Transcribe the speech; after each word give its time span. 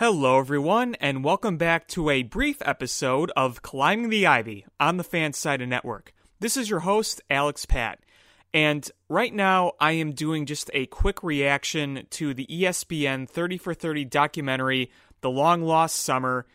Hello, 0.00 0.38
everyone, 0.38 0.94
and 1.00 1.24
welcome 1.24 1.56
back 1.56 1.88
to 1.88 2.08
a 2.08 2.22
brief 2.22 2.62
episode 2.64 3.32
of 3.34 3.62
Climbing 3.62 4.10
the 4.10 4.28
Ivy 4.28 4.64
on 4.78 4.96
the 4.96 5.02
Fansided 5.02 5.66
Network. 5.66 6.12
This 6.38 6.56
is 6.56 6.70
your 6.70 6.78
host, 6.78 7.20
Alex 7.28 7.66
Pat, 7.66 7.98
and 8.54 8.88
right 9.08 9.34
now 9.34 9.72
I 9.80 9.90
am 9.94 10.12
doing 10.12 10.46
just 10.46 10.70
a 10.72 10.86
quick 10.86 11.24
reaction 11.24 12.06
to 12.10 12.32
the 12.32 12.46
ESPN 12.46 13.28
30 13.28 13.58
for 13.58 13.74
30 13.74 14.04
documentary, 14.04 14.92
The 15.20 15.30
Long 15.30 15.62
Lost 15.62 15.96
Summer. 15.96 16.46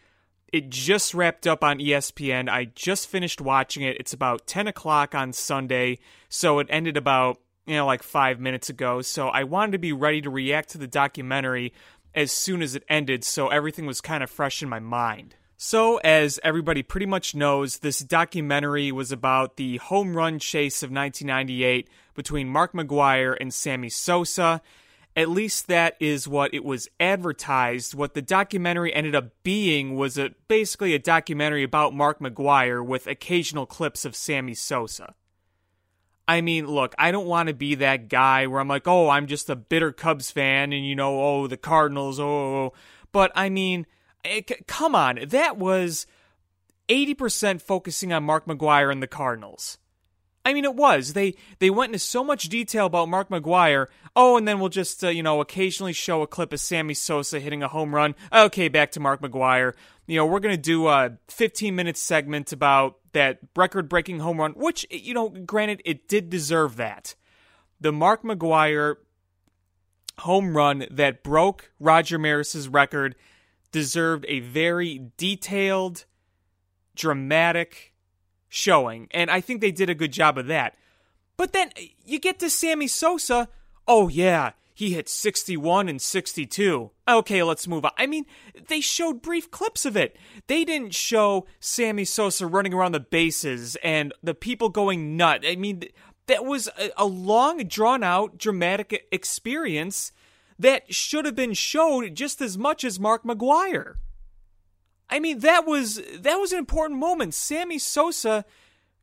It 0.54 0.70
just 0.70 1.14
wrapped 1.14 1.46
up 1.46 1.66
on 1.66 1.80
ESPN. 1.80 2.48
I 2.48 2.64
just 2.64 3.10
finished 3.10 3.42
watching 3.42 3.84
it. 3.84 3.98
It's 4.00 4.14
about 4.14 4.48
10 4.48 4.68
o'clock 4.70 5.14
on 5.14 5.34
Sunday, 5.34 6.00
so 6.30 6.60
it 6.60 6.68
ended 6.70 6.96
about, 6.96 7.42
you 7.66 7.76
know, 7.76 7.86
like 7.86 8.04
five 8.04 8.40
minutes 8.40 8.70
ago. 8.70 9.02
So 9.02 9.28
I 9.28 9.44
wanted 9.44 9.74
to 9.74 9.80
be 9.80 9.92
ready 9.92 10.22
to 10.22 10.30
react 10.30 10.70
to 10.70 10.78
the 10.78 10.88
documentary 10.88 11.74
as 12.16 12.32
soon 12.32 12.62
as 12.62 12.76
it 12.76 12.84
ended, 12.90 13.24
so 13.24 13.48
everything 13.48 13.86
was 13.86 14.02
kind 14.02 14.24
of 14.24 14.30
fresh 14.30 14.62
in 14.62 14.70
my 14.70 14.80
mind. 14.80 15.36
So, 15.58 15.98
as 15.98 16.40
everybody 16.44 16.84
pretty 16.84 17.06
much 17.06 17.36
knows, 17.36 17.78
this 17.78 18.00
documentary 18.00 18.92
was 18.92 19.12
about 19.12 19.56
the 19.56 19.78
home 19.78 20.16
run 20.16 20.40
chase 20.40 20.84
of 20.84 20.92
1998 20.92 21.88
between 22.16 22.50
Mark 22.50 22.74
McGwire 22.74 23.38
and 23.40 23.54
Sammy 23.54 23.90
Sosa. 23.90 24.62
At 25.16 25.30
least 25.30 25.68
that 25.68 25.96
is 26.00 26.28
what 26.28 26.54
it 26.54 26.66
was 26.66 26.90
advertised. 27.00 27.94
What 27.94 28.14
the 28.14 28.22
documentary 28.22 28.94
ended 28.94 29.16
up 29.16 29.30
being 29.44 29.96
was 29.96 30.18
a, 30.18 30.32
basically 30.48 30.96
a 30.96 31.00
documentary 31.00 31.64
about 31.64 31.94
Mark 31.94 32.20
McGwire 32.20 32.86
with 32.86 33.08
occasional 33.08 33.66
clips 33.66 34.06
of 34.06 34.16
Sammy 34.16 34.56
Sosa. 34.56 35.14
I 36.28 36.42
mean, 36.42 36.68
look, 36.68 36.96
I 36.98 37.12
don't 37.12 37.28
want 37.28 37.48
to 37.48 37.54
be 37.54 37.76
that 37.76 38.08
guy 38.08 38.48
where 38.48 38.62
I'm 38.62 38.68
like, 38.68 38.88
oh, 38.88 39.10
I'm 39.10 39.28
just 39.28 39.50
a 39.50 39.56
bitter 39.56 39.92
Cubs 39.92 40.32
fan 40.32 40.72
and, 40.72 40.86
you 40.86 40.96
know, 40.96 41.22
oh, 41.22 41.48
the 41.48 41.58
Cardinals, 41.58 42.20
oh. 42.20 42.24
oh, 42.24 42.56
oh. 42.56 42.74
But 43.12 43.32
I 43.36 43.50
mean, 43.50 43.86
eh, 44.24 44.42
it, 44.48 44.68
come 44.68 44.96
on. 44.96 45.20
That 45.28 45.58
was 45.58 46.08
80% 46.88 47.62
focusing 47.62 48.14
on 48.14 48.24
Mark 48.24 48.46
McGwire 48.46 48.92
and 48.92 49.04
the 49.04 49.08
Cardinals. 49.08 49.78
I 50.46 50.54
mean, 50.54 50.66
it 50.66 50.76
was. 50.76 51.14
They 51.14 51.36
they 51.60 51.70
went 51.70 51.92
into 51.92 52.00
so 52.00 52.24
much 52.24 52.50
detail 52.50 52.88
about 52.88 53.10
Mark 53.10 53.30
McGwire. 53.30 53.88
Oh, 54.16 54.38
and 54.38 54.48
then 54.48 54.60
we'll 54.60 54.70
just 54.70 55.04
uh, 55.04 55.10
you 55.10 55.24
know 55.24 55.40
occasionally 55.42 55.94
show 55.94 56.22
a 56.22 56.28
clip 56.28 56.52
of 56.52 56.60
Sammy 56.60 56.94
Sosa 56.94 57.40
hitting 57.40 57.64
a 57.64 57.68
home 57.68 57.96
run. 57.96 58.16
Okay, 58.32 58.68
back 58.68 58.92
to 58.92 59.00
Mark 59.00 59.22
McGwire. 59.22 59.74
You 60.06 60.18
know, 60.18 60.26
we're 60.26 60.42
gonna 60.42 60.58
do 60.58 60.88
a 60.88 61.18
15 61.30 61.76
minute 61.76 61.98
segment 61.98 62.52
about 62.52 62.98
that 63.14 63.40
record 63.56 63.88
breaking 63.88 64.20
home 64.20 64.40
run, 64.40 64.52
which 64.52 64.86
you 64.92 65.14
know, 65.14 65.30
granted, 65.30 65.82
it 65.86 66.08
did 66.08 66.30
deserve 66.30 66.76
that. 66.76 67.16
The 67.80 67.94
Mark 67.94 68.24
McGwire 68.24 68.96
home 70.20 70.56
run 70.56 70.86
that 70.92 71.24
broke 71.24 71.72
Roger 71.80 72.20
Maris's 72.20 72.68
record 72.68 73.16
deserved 73.72 74.26
a 74.28 74.40
very 74.42 75.10
detailed, 75.18 76.06
dramatic 76.96 77.93
showing, 78.54 79.08
and 79.12 79.32
I 79.32 79.42
think 79.42 79.62
they 79.62 79.72
did 79.72 79.90
a 79.90 79.96
good 79.96 80.14
job 80.14 80.38
of 80.38 80.46
that. 80.48 80.76
But 81.38 81.54
then 81.54 81.72
eh, 81.76 81.88
you 82.06 82.20
get 82.20 82.40
to 82.40 82.50
Sammy 82.50 82.88
Sosa. 82.88 83.50
Oh, 83.88 84.08
yeah, 84.08 84.52
he 84.76 84.94
hit 84.94 85.10
61 85.10 85.90
and 85.90 86.00
62. 86.00 86.92
Okay, 87.08 87.44
let's 87.44 87.68
move 87.68 87.84
on. 87.84 87.92
I 87.98 88.06
mean, 88.06 88.26
they 88.68 88.80
showed 88.80 89.24
brief 89.24 89.50
clips 89.50 89.86
of 89.86 89.98
it. 89.98 90.16
They 90.48 90.64
didn't 90.64 90.94
show 90.94 91.48
Sammy 91.60 92.06
Sosa 92.06 92.46
running 92.46 92.76
around 92.76 92.92
the 92.92 93.00
bases 93.00 93.76
and 93.84 94.14
the 94.22 94.36
people 94.36 94.70
going 94.70 95.18
nut. 95.18 95.44
I 95.46 95.56
mean, 95.56 95.84
that 96.28 96.46
was 96.46 96.70
a, 96.80 96.92
a 96.96 97.06
long, 97.06 97.58
drawn 97.64 98.04
out, 98.04 98.38
dramatic 98.38 99.08
experience 99.12 100.12
that 100.60 100.94
should 100.94 101.26
have 101.26 101.36
been 101.36 101.54
showed 101.54 102.14
just 102.14 102.40
as 102.40 102.56
much 102.58 102.84
as 102.84 103.00
Mark 103.00 103.24
McGwire. 103.24 103.96
I 105.10 105.20
mean, 105.20 105.40
that 105.40 105.66
was 105.66 106.02
that 106.20 106.38
was 106.38 106.52
an 106.52 106.60
important 106.60 107.00
moment. 107.00 107.34
Sammy 107.34 107.78
Sosa 107.78 108.46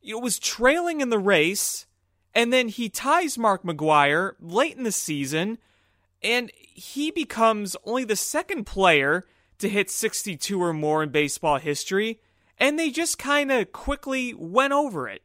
you 0.03 0.15
know, 0.15 0.21
was 0.21 0.39
trailing 0.39 1.01
in 1.01 1.11
the 1.11 1.19
race, 1.19 1.87
and 2.35 2.53
then 2.53 2.69
he 2.69 2.89
ties 2.89 3.39
Mark 3.39 3.63
McGwire 3.63 4.33
late 4.41 4.77
in 4.77 4.85
the 4.85 4.93
season, 4.93 5.59
and 6.23 6.51
he 6.55 7.11
becomes 7.11 7.77
only 7.85 8.05
the 8.05 8.17
second 8.17 8.65
player 8.65 9.25
to 9.59 9.69
hit 9.69 9.91
62 9.91 10.61
or 10.61 10.73
more 10.73 11.03
in 11.03 11.11
baseball 11.11 11.59
history, 11.59 12.21
and 12.59 12.79
they 12.79 12.91
just 12.91 13.19
kind 13.19 13.53
of 13.53 13.73
quickly 13.73 14.35
went 14.35 14.73
over 14.73 15.09
it. 15.09 15.23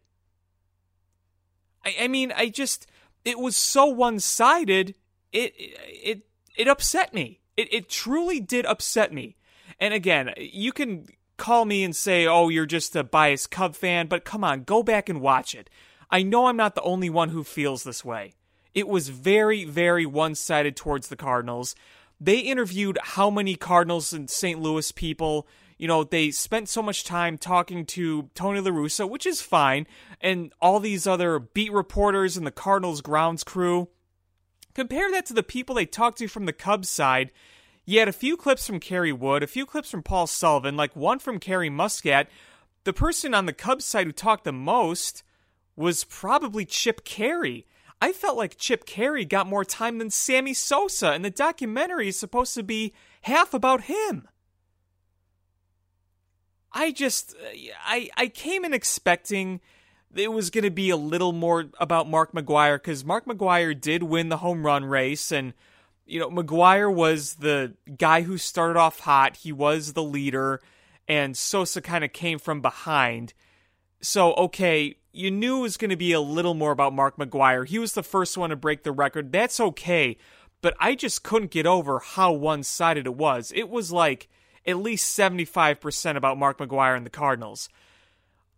I, 1.85 1.95
I 2.01 2.07
mean, 2.07 2.33
I 2.35 2.49
just 2.49 2.87
it 3.23 3.39
was 3.39 3.55
so 3.55 3.85
one 3.85 4.19
sided. 4.19 4.95
It 5.31 5.53
it 5.57 6.27
it 6.55 6.67
upset 6.67 7.13
me. 7.13 7.41
It 7.57 7.73
it 7.73 7.89
truly 7.89 8.39
did 8.39 8.65
upset 8.65 9.13
me. 9.13 9.35
And 9.79 9.93
again, 9.93 10.33
you 10.37 10.71
can 10.71 11.07
call 11.37 11.65
me 11.65 11.83
and 11.83 11.95
say, 11.95 12.25
"Oh, 12.25 12.49
you're 12.49 12.65
just 12.65 12.95
a 12.95 13.03
biased 13.03 13.51
Cub 13.51 13.75
fan," 13.75 14.07
but 14.07 14.25
come 14.25 14.43
on, 14.43 14.63
go 14.63 14.83
back 14.83 15.09
and 15.09 15.21
watch 15.21 15.53
it. 15.53 15.69
I 16.09 16.23
know 16.23 16.47
I'm 16.47 16.57
not 16.57 16.75
the 16.75 16.81
only 16.81 17.09
one 17.09 17.29
who 17.29 17.43
feels 17.43 17.83
this 17.83 18.05
way. 18.05 18.33
It 18.73 18.87
was 18.87 19.09
very, 19.09 19.63
very 19.65 20.05
one-sided 20.05 20.75
towards 20.75 21.07
the 21.07 21.15
Cardinals. 21.15 21.75
They 22.19 22.39
interviewed 22.39 22.97
how 23.01 23.29
many 23.29 23.55
Cardinals 23.55 24.13
and 24.13 24.29
St. 24.29 24.61
Louis 24.61 24.91
people 24.91 25.47
you 25.77 25.87
know, 25.87 26.03
they 26.03 26.31
spent 26.31 26.69
so 26.69 26.81
much 26.81 27.03
time 27.03 27.37
talking 27.37 27.85
to 27.87 28.29
Tony 28.33 28.61
La 28.61 28.71
Russa, 28.71 29.09
which 29.09 29.25
is 29.25 29.41
fine, 29.41 29.87
and 30.21 30.53
all 30.61 30.79
these 30.79 31.05
other 31.05 31.37
beat 31.39 31.71
reporters 31.71 32.37
and 32.37 32.47
the 32.47 32.51
Cardinals 32.51 33.01
grounds 33.01 33.43
crew. 33.43 33.89
Compare 34.73 35.11
that 35.11 35.25
to 35.27 35.33
the 35.33 35.43
people 35.43 35.75
they 35.75 35.85
talked 35.85 36.17
to 36.19 36.27
from 36.27 36.45
the 36.45 36.53
Cubs 36.53 36.89
side. 36.89 37.31
You 37.85 37.99
had 37.99 38.07
a 38.07 38.13
few 38.13 38.35
clips 38.35 38.65
from 38.65 38.79
Kerry 38.79 39.13
Wood, 39.13 39.43
a 39.43 39.47
few 39.47 39.65
clips 39.65 39.91
from 39.91 40.01
Paul 40.01 40.25
Sullivan, 40.25 40.75
like 40.75 40.95
one 40.95 41.19
from 41.19 41.39
Carrie 41.39 41.69
Muskat. 41.69 42.27
The 42.83 42.93
person 42.93 43.33
on 43.33 43.45
the 43.45 43.53
Cubs 43.53 43.85
side 43.85 44.07
who 44.07 44.11
talked 44.11 44.43
the 44.43 44.51
most 44.51 45.23
was 45.75 46.03
probably 46.03 46.65
Chip 46.65 47.05
Caray. 47.05 47.65
I 48.01 48.11
felt 48.11 48.37
like 48.37 48.57
Chip 48.57 48.85
Caray 48.85 49.25
got 49.25 49.47
more 49.47 49.63
time 49.63 49.99
than 49.99 50.09
Sammy 50.09 50.53
Sosa, 50.53 51.11
and 51.11 51.23
the 51.23 51.29
documentary 51.29 52.07
is 52.07 52.19
supposed 52.19 52.55
to 52.55 52.63
be 52.63 52.93
half 53.21 53.53
about 53.53 53.81
him. 53.81 54.27
I 56.71 56.91
just 56.91 57.35
uh, 57.35 57.55
I 57.85 58.09
I 58.17 58.27
came 58.27 58.65
in 58.65 58.73
expecting 58.73 59.61
it 60.13 60.31
was 60.31 60.49
going 60.49 60.63
to 60.63 60.71
be 60.71 60.89
a 60.89 60.97
little 60.97 61.33
more 61.33 61.65
about 61.79 62.09
Mark 62.09 62.33
McGwire 62.33 62.81
cuz 62.81 63.05
Mark 63.05 63.25
McGwire 63.25 63.79
did 63.79 64.03
win 64.03 64.29
the 64.29 64.37
home 64.37 64.65
run 64.65 64.85
race 64.85 65.31
and 65.31 65.53
you 66.05 66.19
know 66.19 66.29
McGwire 66.29 66.93
was 66.93 67.35
the 67.35 67.73
guy 67.97 68.21
who 68.21 68.37
started 68.37 68.77
off 68.79 68.99
hot, 69.01 69.37
he 69.37 69.51
was 69.51 69.93
the 69.93 70.03
leader 70.03 70.61
and 71.07 71.37
Sosa 71.37 71.81
kind 71.81 72.03
of 72.03 72.13
came 72.13 72.39
from 72.39 72.61
behind. 72.61 73.33
So 74.01 74.33
okay, 74.35 74.97
you 75.11 75.31
knew 75.31 75.59
it 75.59 75.61
was 75.61 75.77
going 75.77 75.89
to 75.89 75.95
be 75.95 76.11
a 76.11 76.19
little 76.19 76.53
more 76.53 76.71
about 76.71 76.93
Mark 76.93 77.17
McGwire. 77.17 77.67
He 77.67 77.79
was 77.79 77.93
the 77.93 78.03
first 78.03 78.37
one 78.37 78.49
to 78.49 78.55
break 78.55 78.83
the 78.83 78.91
record. 78.91 79.31
That's 79.31 79.59
okay, 79.59 80.17
but 80.61 80.75
I 80.79 80.95
just 80.95 81.23
couldn't 81.23 81.51
get 81.51 81.65
over 81.65 81.99
how 81.99 82.33
one-sided 82.33 83.05
it 83.07 83.15
was. 83.15 83.51
It 83.55 83.69
was 83.69 83.91
like 83.91 84.27
at 84.65 84.77
least 84.77 85.17
75% 85.17 86.17
about 86.17 86.37
Mark 86.37 86.57
McGwire 86.57 86.97
and 86.97 87.05
the 87.05 87.11
Cardinals. 87.11 87.69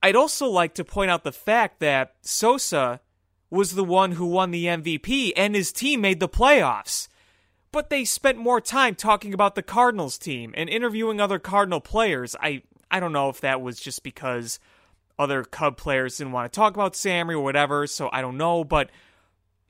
I'd 0.02 0.16
also 0.16 0.48
like 0.48 0.74
to 0.76 0.86
point 0.86 1.12
out 1.12 1.24
the 1.24 1.32
fact 1.32 1.80
that 1.80 2.16
Sosa 2.22 3.02
was 3.50 3.76
the 3.76 3.84
one 3.84 4.14
who 4.14 4.26
won 4.26 4.52
the 4.52 4.66
MVP 4.66 5.34
and 5.36 5.56
his 5.56 5.72
team 5.72 6.02
made 6.02 6.20
the 6.20 6.30
playoffs. 6.30 7.08
But 7.78 7.92
they 7.92 8.06
spent 8.06 8.40
more 8.40 8.60
time 8.60 8.96
talking 8.96 9.36
about 9.36 9.54
the 9.54 9.62
Cardinals 9.62 10.18
team 10.18 10.52
and 10.58 10.68
interviewing 10.68 11.22
other 11.22 11.38
Cardinal 11.38 11.80
players. 11.80 12.36
I 12.42 12.64
I 12.90 13.00
don't 13.00 13.12
know 13.12 13.30
if 13.30 13.42
that 13.42 13.62
was 13.62 13.80
just 13.80 14.02
because 14.02 14.60
other 15.20 15.44
Cub 15.44 15.78
players 15.78 16.18
didn't 16.18 16.34
want 16.34 16.52
to 16.52 16.56
talk 16.58 16.74
about 16.74 16.96
Sammy 16.96 17.36
or 17.36 17.44
whatever, 17.44 17.86
so 17.86 18.10
I 18.12 18.22
don't 18.22 18.36
know, 18.36 18.64
but 18.64 18.90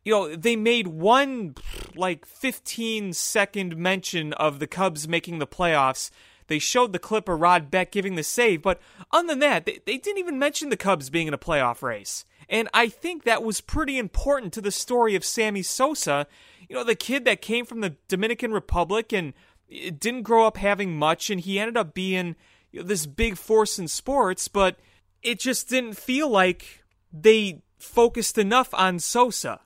you 0.05 0.13
know, 0.13 0.33
they 0.37 0.55
made 0.55 0.87
one 0.87 1.55
like 1.97 2.25
15 2.25 3.11
second 3.11 3.75
mention 3.75 4.31
of 4.31 4.59
the 4.59 4.67
Cubs 4.67 5.05
making 5.09 5.39
the 5.39 5.45
playoffs. 5.45 6.09
They 6.47 6.59
showed 6.59 6.93
the 6.93 6.99
clip 6.99 7.27
of 7.27 7.41
Rod 7.41 7.69
Beck 7.69 7.91
giving 7.91 8.15
the 8.15 8.23
save, 8.23 8.61
but 8.61 8.79
other 9.11 9.27
than 9.27 9.39
that, 9.39 9.65
they, 9.65 9.81
they 9.85 9.97
didn't 9.97 10.19
even 10.19 10.39
mention 10.39 10.69
the 10.69 10.77
Cubs 10.77 11.09
being 11.09 11.27
in 11.27 11.33
a 11.33 11.37
playoff 11.37 11.81
race. 11.81 12.23
And 12.49 12.69
I 12.73 12.87
think 12.87 13.23
that 13.23 13.43
was 13.43 13.61
pretty 13.61 13.97
important 13.97 14.53
to 14.53 14.61
the 14.61 14.71
story 14.71 15.15
of 15.15 15.25
Sammy 15.25 15.61
Sosa. 15.61 16.27
You 16.69 16.75
know, 16.75 16.83
the 16.83 16.95
kid 16.95 17.25
that 17.25 17.41
came 17.41 17.65
from 17.65 17.81
the 17.81 17.95
Dominican 18.07 18.51
Republic 18.51 19.11
and 19.11 19.33
didn't 19.69 20.23
grow 20.23 20.47
up 20.47 20.57
having 20.57 20.97
much, 20.97 21.29
and 21.29 21.41
he 21.41 21.59
ended 21.59 21.77
up 21.77 21.93
being 21.93 22.35
you 22.71 22.81
know, 22.81 22.87
this 22.87 23.05
big 23.05 23.37
force 23.37 23.77
in 23.77 23.87
sports, 23.87 24.47
but 24.47 24.77
it 25.21 25.39
just 25.39 25.67
didn't 25.67 25.97
feel 25.97 26.29
like 26.29 26.83
they 27.11 27.61
focused 27.77 28.37
enough 28.37 28.73
on 28.73 28.99
Sosa 28.99 29.59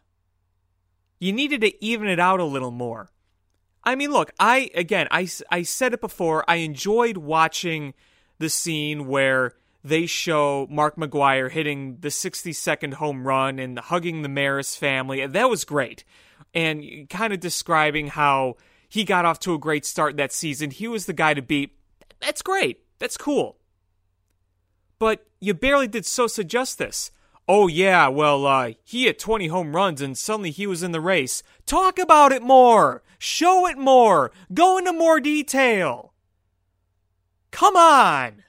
you 1.21 1.31
needed 1.31 1.61
to 1.61 1.85
even 1.85 2.07
it 2.07 2.19
out 2.19 2.39
a 2.39 2.45
little 2.45 2.71
more. 2.71 3.11
I 3.83 3.95
mean, 3.95 4.11
look, 4.11 4.31
I 4.39 4.71
again, 4.73 5.07
I 5.11 5.29
I 5.49 5.61
said 5.61 5.93
it 5.93 6.01
before. 6.01 6.43
I 6.47 6.55
enjoyed 6.57 7.15
watching 7.15 7.93
the 8.39 8.49
scene 8.49 9.07
where 9.07 9.53
they 9.83 10.05
show 10.05 10.67
Mark 10.69 10.95
McGwire 10.95 11.49
hitting 11.49 11.97
the 11.99 12.11
60 12.11 12.53
second 12.53 12.95
home 12.95 13.27
run 13.27 13.59
and 13.59 13.79
hugging 13.79 14.21
the 14.21 14.29
Maris 14.29 14.75
family. 14.75 15.25
That 15.25 15.49
was 15.49 15.65
great, 15.65 16.03
and 16.53 17.09
kind 17.09 17.33
of 17.33 17.39
describing 17.39 18.07
how 18.07 18.57
he 18.87 19.03
got 19.03 19.25
off 19.25 19.39
to 19.39 19.53
a 19.53 19.59
great 19.59 19.85
start 19.85 20.17
that 20.17 20.33
season. 20.33 20.71
He 20.71 20.87
was 20.87 21.05
the 21.05 21.13
guy 21.13 21.33
to 21.33 21.41
beat. 21.41 21.77
That's 22.19 22.41
great. 22.41 22.81
That's 22.99 23.17
cool. 23.17 23.57
But 24.99 25.25
you 25.39 25.53
barely 25.53 25.87
did 25.87 26.05
Sosa 26.05 26.43
justice. 26.43 27.11
Oh, 27.47 27.67
yeah, 27.67 28.07
well, 28.07 28.45
uh, 28.45 28.73
he 28.83 29.05
hit 29.05 29.17
20 29.17 29.47
home 29.47 29.75
runs 29.75 30.01
and 30.01 30.17
suddenly 30.17 30.51
he 30.51 30.67
was 30.67 30.83
in 30.83 30.91
the 30.91 31.01
race. 31.01 31.41
Talk 31.65 31.97
about 31.97 32.31
it 32.31 32.43
more! 32.43 33.01
Show 33.17 33.67
it 33.67 33.77
more! 33.77 34.31
Go 34.53 34.77
into 34.77 34.93
more 34.93 35.19
detail! 35.19 36.13
Come 37.49 37.75
on! 37.75 38.43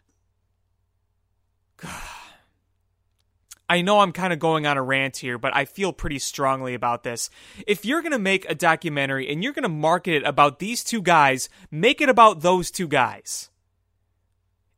I 3.73 3.81
know 3.81 4.01
I'm 4.01 4.13
kind 4.13 4.35
of 4.35 4.39
going 4.39 4.67
on 4.67 4.77
a 4.77 4.83
rant 4.83 5.17
here, 5.17 5.39
but 5.39 5.57
I 5.57 5.65
feel 5.65 5.95
pretty 5.95 6.19
strongly 6.19 6.75
about 6.75 7.05
this. 7.05 7.31
If 7.67 7.87
you're 7.87 8.03
going 8.03 8.13
to 8.13 8.19
make 8.19 8.45
a 8.51 8.55
documentary 8.55 9.33
and 9.33 9.43
you're 9.43 9.55
going 9.55 9.63
to 9.63 9.71
market 9.71 10.13
it 10.13 10.25
about 10.25 10.59
these 10.59 10.85
two 10.85 11.01
guys, 11.01 11.49
make 11.71 12.03
it 12.03 12.11
about 12.11 12.43
those 12.43 12.71
two 12.71 12.87
guys. 12.87 13.49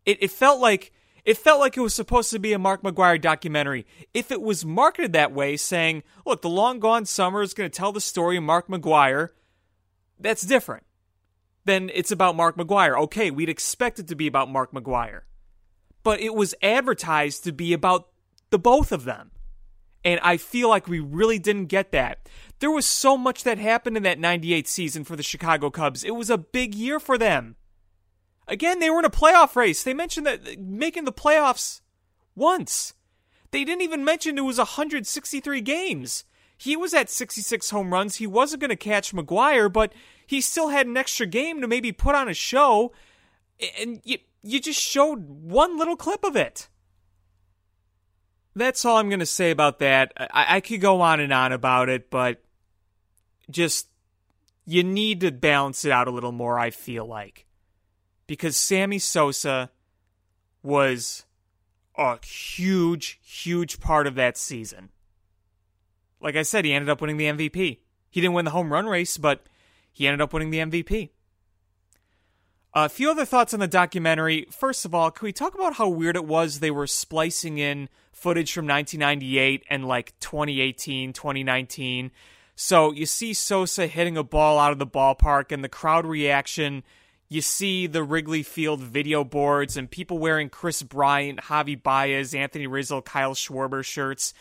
It, 0.06 0.18
it 0.22 0.30
felt 0.30 0.60
like 0.60 0.92
it 1.24 1.36
felt 1.36 1.58
like 1.58 1.76
it 1.76 1.80
was 1.80 1.92
supposed 1.92 2.30
to 2.30 2.38
be 2.38 2.52
a 2.52 2.58
Mark 2.58 2.84
McGwire 2.84 3.20
documentary. 3.20 3.84
If 4.12 4.30
it 4.30 4.40
was 4.40 4.64
marketed 4.64 5.12
that 5.12 5.32
way, 5.32 5.56
saying, 5.56 6.04
look, 6.24 6.42
the 6.42 6.48
long 6.48 6.78
gone 6.78 7.04
summer 7.04 7.42
is 7.42 7.52
going 7.52 7.68
to 7.68 7.76
tell 7.76 7.90
the 7.90 8.00
story 8.00 8.36
of 8.36 8.44
Mark 8.44 8.68
McGwire, 8.68 9.30
that's 10.20 10.42
different. 10.42 10.84
Then 11.64 11.90
it's 11.92 12.12
about 12.12 12.36
Mark 12.36 12.56
McGwire. 12.56 12.96
Okay, 13.04 13.32
we'd 13.32 13.48
expect 13.48 13.98
it 13.98 14.06
to 14.06 14.14
be 14.14 14.28
about 14.28 14.52
Mark 14.52 14.70
McGwire. 14.70 15.22
But 16.04 16.20
it 16.20 16.36
was 16.36 16.54
advertised 16.62 17.42
to 17.42 17.52
be 17.52 17.72
about 17.72 18.10
the 18.54 18.58
both 18.60 18.92
of 18.92 19.02
them. 19.02 19.32
And 20.04 20.20
I 20.22 20.36
feel 20.36 20.68
like 20.68 20.86
we 20.86 21.00
really 21.00 21.40
didn't 21.40 21.66
get 21.66 21.90
that. 21.90 22.28
There 22.60 22.70
was 22.70 22.86
so 22.86 23.16
much 23.16 23.42
that 23.42 23.58
happened 23.58 23.96
in 23.96 24.04
that 24.04 24.20
98 24.20 24.68
season 24.68 25.02
for 25.02 25.16
the 25.16 25.24
Chicago 25.24 25.70
Cubs. 25.70 26.04
It 26.04 26.12
was 26.12 26.30
a 26.30 26.38
big 26.38 26.72
year 26.72 27.00
for 27.00 27.18
them. 27.18 27.56
Again, 28.46 28.78
they 28.78 28.90
were 28.90 29.00
in 29.00 29.04
a 29.04 29.10
playoff 29.10 29.56
race. 29.56 29.82
They 29.82 29.92
mentioned 29.92 30.24
that 30.26 30.60
making 30.60 31.04
the 31.04 31.12
playoffs 31.12 31.80
once. 32.36 32.94
They 33.50 33.64
didn't 33.64 33.82
even 33.82 34.04
mention 34.04 34.38
it 34.38 34.42
was 34.42 34.58
163 34.58 35.60
games. 35.60 36.22
He 36.56 36.76
was 36.76 36.94
at 36.94 37.10
66 37.10 37.70
home 37.70 37.92
runs. 37.92 38.16
He 38.16 38.26
wasn't 38.28 38.60
going 38.60 38.68
to 38.68 38.76
catch 38.76 39.12
McGwire, 39.12 39.72
but 39.72 39.92
he 40.28 40.40
still 40.40 40.68
had 40.68 40.86
an 40.86 40.96
extra 40.96 41.26
game 41.26 41.60
to 41.60 41.66
maybe 41.66 41.90
put 41.90 42.14
on 42.14 42.28
a 42.28 42.34
show. 42.34 42.92
And 43.80 44.00
you, 44.04 44.18
you 44.44 44.60
just 44.60 44.80
showed 44.80 45.28
one 45.28 45.76
little 45.76 45.96
clip 45.96 46.22
of 46.22 46.36
it 46.36 46.68
that's 48.54 48.84
all 48.84 48.96
I'm 48.98 49.08
going 49.08 49.20
to 49.20 49.26
say 49.26 49.50
about 49.50 49.80
that. 49.80 50.12
I, 50.16 50.56
I 50.56 50.60
could 50.60 50.80
go 50.80 51.00
on 51.00 51.20
and 51.20 51.32
on 51.32 51.52
about 51.52 51.88
it, 51.88 52.10
but 52.10 52.42
just 53.50 53.88
you 54.66 54.82
need 54.82 55.20
to 55.20 55.32
balance 55.32 55.84
it 55.84 55.92
out 55.92 56.08
a 56.08 56.10
little 56.10 56.32
more, 56.32 56.58
I 56.58 56.70
feel 56.70 57.06
like. 57.06 57.46
Because 58.26 58.56
Sammy 58.56 58.98
Sosa 58.98 59.70
was 60.62 61.26
a 61.96 62.24
huge, 62.24 63.20
huge 63.22 63.80
part 63.80 64.06
of 64.06 64.14
that 64.14 64.36
season. 64.36 64.90
Like 66.20 66.36
I 66.36 66.42
said, 66.42 66.64
he 66.64 66.72
ended 66.72 66.88
up 66.88 67.00
winning 67.00 67.18
the 67.18 67.26
MVP. 67.26 67.78
He 68.10 68.20
didn't 68.20 68.32
win 68.32 68.46
the 68.46 68.50
home 68.52 68.72
run 68.72 68.86
race, 68.86 69.18
but 69.18 69.46
he 69.92 70.06
ended 70.06 70.20
up 70.20 70.32
winning 70.32 70.50
the 70.50 70.58
MVP. 70.58 71.10
A 72.76 72.88
few 72.88 73.08
other 73.08 73.24
thoughts 73.24 73.54
on 73.54 73.60
the 73.60 73.68
documentary. 73.68 74.48
First 74.50 74.84
of 74.84 74.96
all, 74.96 75.12
can 75.12 75.26
we 75.26 75.32
talk 75.32 75.54
about 75.54 75.74
how 75.74 75.88
weird 75.88 76.16
it 76.16 76.24
was 76.24 76.58
they 76.58 76.72
were 76.72 76.88
splicing 76.88 77.58
in 77.58 77.88
footage 78.10 78.52
from 78.52 78.66
1998 78.66 79.62
and 79.70 79.86
like 79.86 80.18
2018, 80.18 81.12
2019? 81.12 82.10
So 82.56 82.90
you 82.90 83.06
see 83.06 83.32
Sosa 83.32 83.86
hitting 83.86 84.16
a 84.16 84.24
ball 84.24 84.58
out 84.58 84.72
of 84.72 84.80
the 84.80 84.88
ballpark 84.88 85.52
and 85.52 85.62
the 85.62 85.68
crowd 85.68 86.04
reaction. 86.04 86.82
You 87.28 87.42
see 87.42 87.86
the 87.86 88.02
Wrigley 88.02 88.42
Field 88.42 88.80
video 88.80 89.22
boards 89.22 89.76
and 89.76 89.88
people 89.88 90.18
wearing 90.18 90.48
Kris 90.48 90.82
Bryant, 90.82 91.42
Javi 91.42 91.80
Baez, 91.80 92.34
Anthony 92.34 92.66
Rizzo, 92.66 93.00
Kyle 93.00 93.34
Schwarber 93.34 93.84
shirts. 93.84 94.34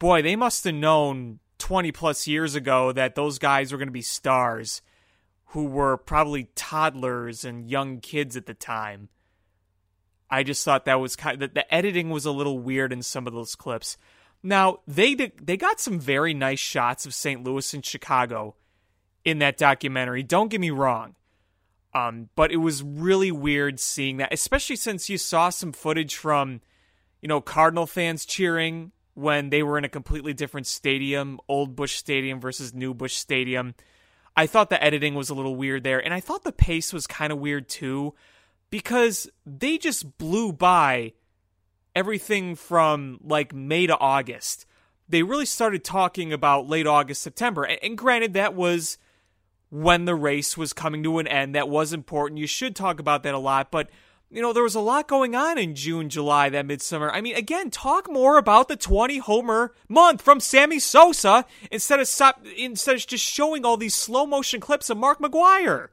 Boy, 0.00 0.20
they 0.20 0.34
must 0.34 0.64
have 0.64 0.74
known 0.74 1.38
20 1.58 1.92
plus 1.92 2.26
years 2.26 2.56
ago 2.56 2.90
that 2.90 3.14
those 3.14 3.38
guys 3.38 3.70
were 3.70 3.78
going 3.78 3.86
to 3.86 3.92
be 3.92 4.02
stars 4.02 4.82
who 5.48 5.64
were 5.64 5.96
probably 5.96 6.50
toddlers 6.54 7.44
and 7.44 7.68
young 7.68 8.00
kids 8.00 8.36
at 8.36 8.46
the 8.46 8.54
time. 8.54 9.08
I 10.30 10.42
just 10.42 10.64
thought 10.64 10.84
that 10.84 11.00
was 11.00 11.16
kind 11.16 11.42
of, 11.42 11.54
the 11.54 11.74
editing 11.74 12.10
was 12.10 12.26
a 12.26 12.32
little 12.32 12.58
weird 12.58 12.92
in 12.92 13.02
some 13.02 13.26
of 13.26 13.32
those 13.32 13.54
clips. 13.54 13.96
Now, 14.42 14.80
they 14.86 15.14
did, 15.14 15.32
they 15.40 15.56
got 15.56 15.80
some 15.80 15.98
very 15.98 16.34
nice 16.34 16.58
shots 16.58 17.06
of 17.06 17.14
St. 17.14 17.42
Louis 17.42 17.72
and 17.72 17.84
Chicago 17.84 18.56
in 19.24 19.38
that 19.38 19.56
documentary. 19.56 20.22
Don't 20.22 20.48
get 20.48 20.60
me 20.60 20.70
wrong. 20.70 21.14
Um, 21.94 22.28
but 22.36 22.52
it 22.52 22.58
was 22.58 22.82
really 22.82 23.32
weird 23.32 23.80
seeing 23.80 24.18
that, 24.18 24.32
especially 24.32 24.76
since 24.76 25.08
you 25.08 25.16
saw 25.16 25.48
some 25.48 25.72
footage 25.72 26.14
from, 26.14 26.60
you 27.22 27.28
know, 27.28 27.40
Cardinal 27.40 27.86
fans 27.86 28.26
cheering 28.26 28.92
when 29.14 29.48
they 29.48 29.62
were 29.62 29.78
in 29.78 29.84
a 29.84 29.88
completely 29.88 30.34
different 30.34 30.66
stadium, 30.66 31.40
Old 31.48 31.74
Busch 31.74 31.96
Stadium 31.96 32.38
versus 32.38 32.74
New 32.74 32.92
Busch 32.92 33.14
Stadium. 33.14 33.74
I 34.38 34.46
thought 34.46 34.70
the 34.70 34.82
editing 34.82 35.16
was 35.16 35.30
a 35.30 35.34
little 35.34 35.56
weird 35.56 35.82
there, 35.82 35.98
and 35.98 36.14
I 36.14 36.20
thought 36.20 36.44
the 36.44 36.52
pace 36.52 36.92
was 36.92 37.08
kind 37.08 37.32
of 37.32 37.40
weird 37.40 37.68
too, 37.68 38.14
because 38.70 39.28
they 39.44 39.78
just 39.78 40.16
blew 40.16 40.52
by 40.52 41.14
everything 41.96 42.54
from 42.54 43.18
like 43.24 43.52
May 43.52 43.88
to 43.88 43.98
August. 43.98 44.64
They 45.08 45.24
really 45.24 45.44
started 45.44 45.82
talking 45.82 46.32
about 46.32 46.68
late 46.68 46.86
August, 46.86 47.20
September, 47.20 47.64
and, 47.64 47.98
granted, 47.98 48.34
that 48.34 48.54
was 48.54 48.96
when 49.70 50.04
the 50.04 50.14
race 50.14 50.56
was 50.56 50.72
coming 50.72 51.02
to 51.02 51.18
an 51.18 51.26
end. 51.26 51.56
That 51.56 51.68
was 51.68 51.92
important. 51.92 52.38
You 52.38 52.46
should 52.46 52.76
talk 52.76 53.00
about 53.00 53.24
that 53.24 53.34
a 53.34 53.38
lot, 53.38 53.72
but 53.72 53.90
you 54.30 54.42
know, 54.42 54.52
there 54.52 54.62
was 54.62 54.74
a 54.74 54.80
lot 54.80 55.08
going 55.08 55.34
on 55.34 55.56
in 55.56 55.74
June, 55.74 56.10
July, 56.10 56.50
that 56.50 56.66
midsummer. 56.66 57.10
I 57.10 57.20
mean, 57.20 57.34
again, 57.34 57.70
talk 57.70 58.10
more 58.10 58.36
about 58.36 58.68
the 58.68 58.76
20 58.76 59.18
homer 59.18 59.74
month 59.88 60.20
from 60.20 60.38
Sammy 60.38 60.78
Sosa 60.78 61.46
instead 61.70 61.98
of 61.98 62.08
stop 62.08 62.44
instead 62.56 62.96
of 62.96 63.06
just 63.06 63.24
showing 63.24 63.64
all 63.64 63.76
these 63.76 63.94
slow 63.94 64.26
motion 64.26 64.60
clips 64.60 64.90
of 64.90 64.98
Mark 64.98 65.18
McGwire. 65.18 65.88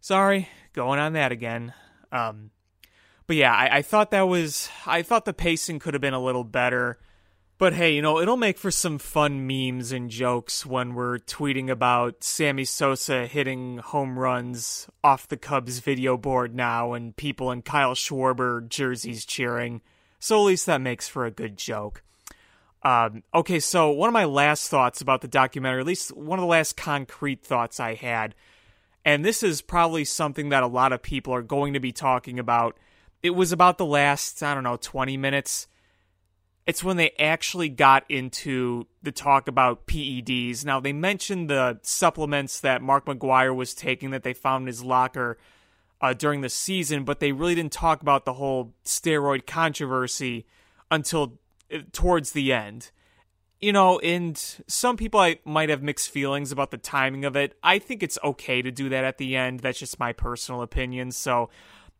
Sorry, 0.00 0.48
going 0.72 1.00
on 1.00 1.14
that 1.14 1.32
again. 1.32 1.74
Um, 2.12 2.50
but 3.26 3.36
yeah, 3.36 3.52
I, 3.52 3.78
I 3.78 3.82
thought 3.82 4.12
that 4.12 4.28
was 4.28 4.68
I 4.86 5.02
thought 5.02 5.24
the 5.24 5.34
pacing 5.34 5.80
could 5.80 5.94
have 5.94 6.00
been 6.00 6.14
a 6.14 6.22
little 6.22 6.44
better. 6.44 6.98
But 7.58 7.72
hey, 7.72 7.94
you 7.94 8.02
know, 8.02 8.20
it'll 8.20 8.36
make 8.36 8.58
for 8.58 8.70
some 8.70 8.98
fun 8.98 9.46
memes 9.46 9.90
and 9.90 10.10
jokes 10.10 10.66
when 10.66 10.94
we're 10.94 11.18
tweeting 11.18 11.70
about 11.70 12.22
Sammy 12.22 12.66
Sosa 12.66 13.26
hitting 13.26 13.78
home 13.78 14.18
runs 14.18 14.90
off 15.02 15.26
the 15.26 15.38
Cubs 15.38 15.78
video 15.78 16.18
board 16.18 16.54
now 16.54 16.92
and 16.92 17.16
people 17.16 17.50
in 17.50 17.62
Kyle 17.62 17.94
Schwarber 17.94 18.68
jerseys 18.68 19.24
cheering. 19.24 19.80
So 20.18 20.38
at 20.38 20.44
least 20.44 20.66
that 20.66 20.82
makes 20.82 21.08
for 21.08 21.24
a 21.24 21.30
good 21.30 21.56
joke. 21.56 22.02
Um, 22.82 23.22
okay, 23.32 23.58
so 23.58 23.90
one 23.90 24.08
of 24.08 24.12
my 24.12 24.26
last 24.26 24.68
thoughts 24.68 25.00
about 25.00 25.22
the 25.22 25.28
documentary, 25.28 25.80
at 25.80 25.86
least 25.86 26.14
one 26.14 26.38
of 26.38 26.42
the 26.42 26.46
last 26.46 26.76
concrete 26.76 27.42
thoughts 27.42 27.80
I 27.80 27.94
had, 27.94 28.34
and 29.02 29.24
this 29.24 29.42
is 29.42 29.62
probably 29.62 30.04
something 30.04 30.50
that 30.50 30.62
a 30.62 30.68
lot 30.68 30.92
of 30.92 31.00
people 31.00 31.32
are 31.32 31.42
going 31.42 31.72
to 31.72 31.80
be 31.80 31.92
talking 31.92 32.38
about. 32.38 32.76
It 33.22 33.30
was 33.30 33.50
about 33.50 33.78
the 33.78 33.86
last, 33.86 34.42
I 34.42 34.52
don't 34.52 34.62
know, 34.62 34.76
20 34.76 35.16
minutes 35.16 35.68
it's 36.66 36.82
when 36.82 36.96
they 36.96 37.10
actually 37.18 37.68
got 37.68 38.04
into 38.08 38.86
the 39.02 39.12
talk 39.12 39.46
about 39.46 39.86
PEDs. 39.86 40.64
Now, 40.64 40.80
they 40.80 40.92
mentioned 40.92 41.48
the 41.48 41.78
supplements 41.82 42.60
that 42.60 42.82
Mark 42.82 43.06
McGwire 43.06 43.54
was 43.54 43.72
taking 43.72 44.10
that 44.10 44.24
they 44.24 44.34
found 44.34 44.62
in 44.62 44.66
his 44.66 44.82
locker 44.82 45.38
uh, 46.00 46.12
during 46.12 46.40
the 46.40 46.48
season, 46.48 47.04
but 47.04 47.20
they 47.20 47.30
really 47.30 47.54
didn't 47.54 47.72
talk 47.72 48.02
about 48.02 48.24
the 48.24 48.34
whole 48.34 48.74
steroid 48.84 49.46
controversy 49.46 50.44
until 50.90 51.38
uh, 51.72 51.78
towards 51.92 52.32
the 52.32 52.52
end. 52.52 52.90
You 53.60 53.72
know, 53.72 53.98
and 54.00 54.36
some 54.66 54.96
people 54.96 55.18
I 55.20 55.38
might 55.44 55.70
have 55.70 55.82
mixed 55.82 56.10
feelings 56.10 56.52
about 56.52 56.72
the 56.72 56.78
timing 56.78 57.24
of 57.24 57.36
it. 57.36 57.56
I 57.62 57.78
think 57.78 58.02
it's 58.02 58.18
okay 58.22 58.60
to 58.60 58.70
do 58.70 58.90
that 58.90 59.04
at 59.04 59.18
the 59.18 59.34
end. 59.36 59.60
That's 59.60 59.78
just 59.78 59.98
my 59.98 60.12
personal 60.12 60.60
opinion. 60.60 61.12
So 61.12 61.48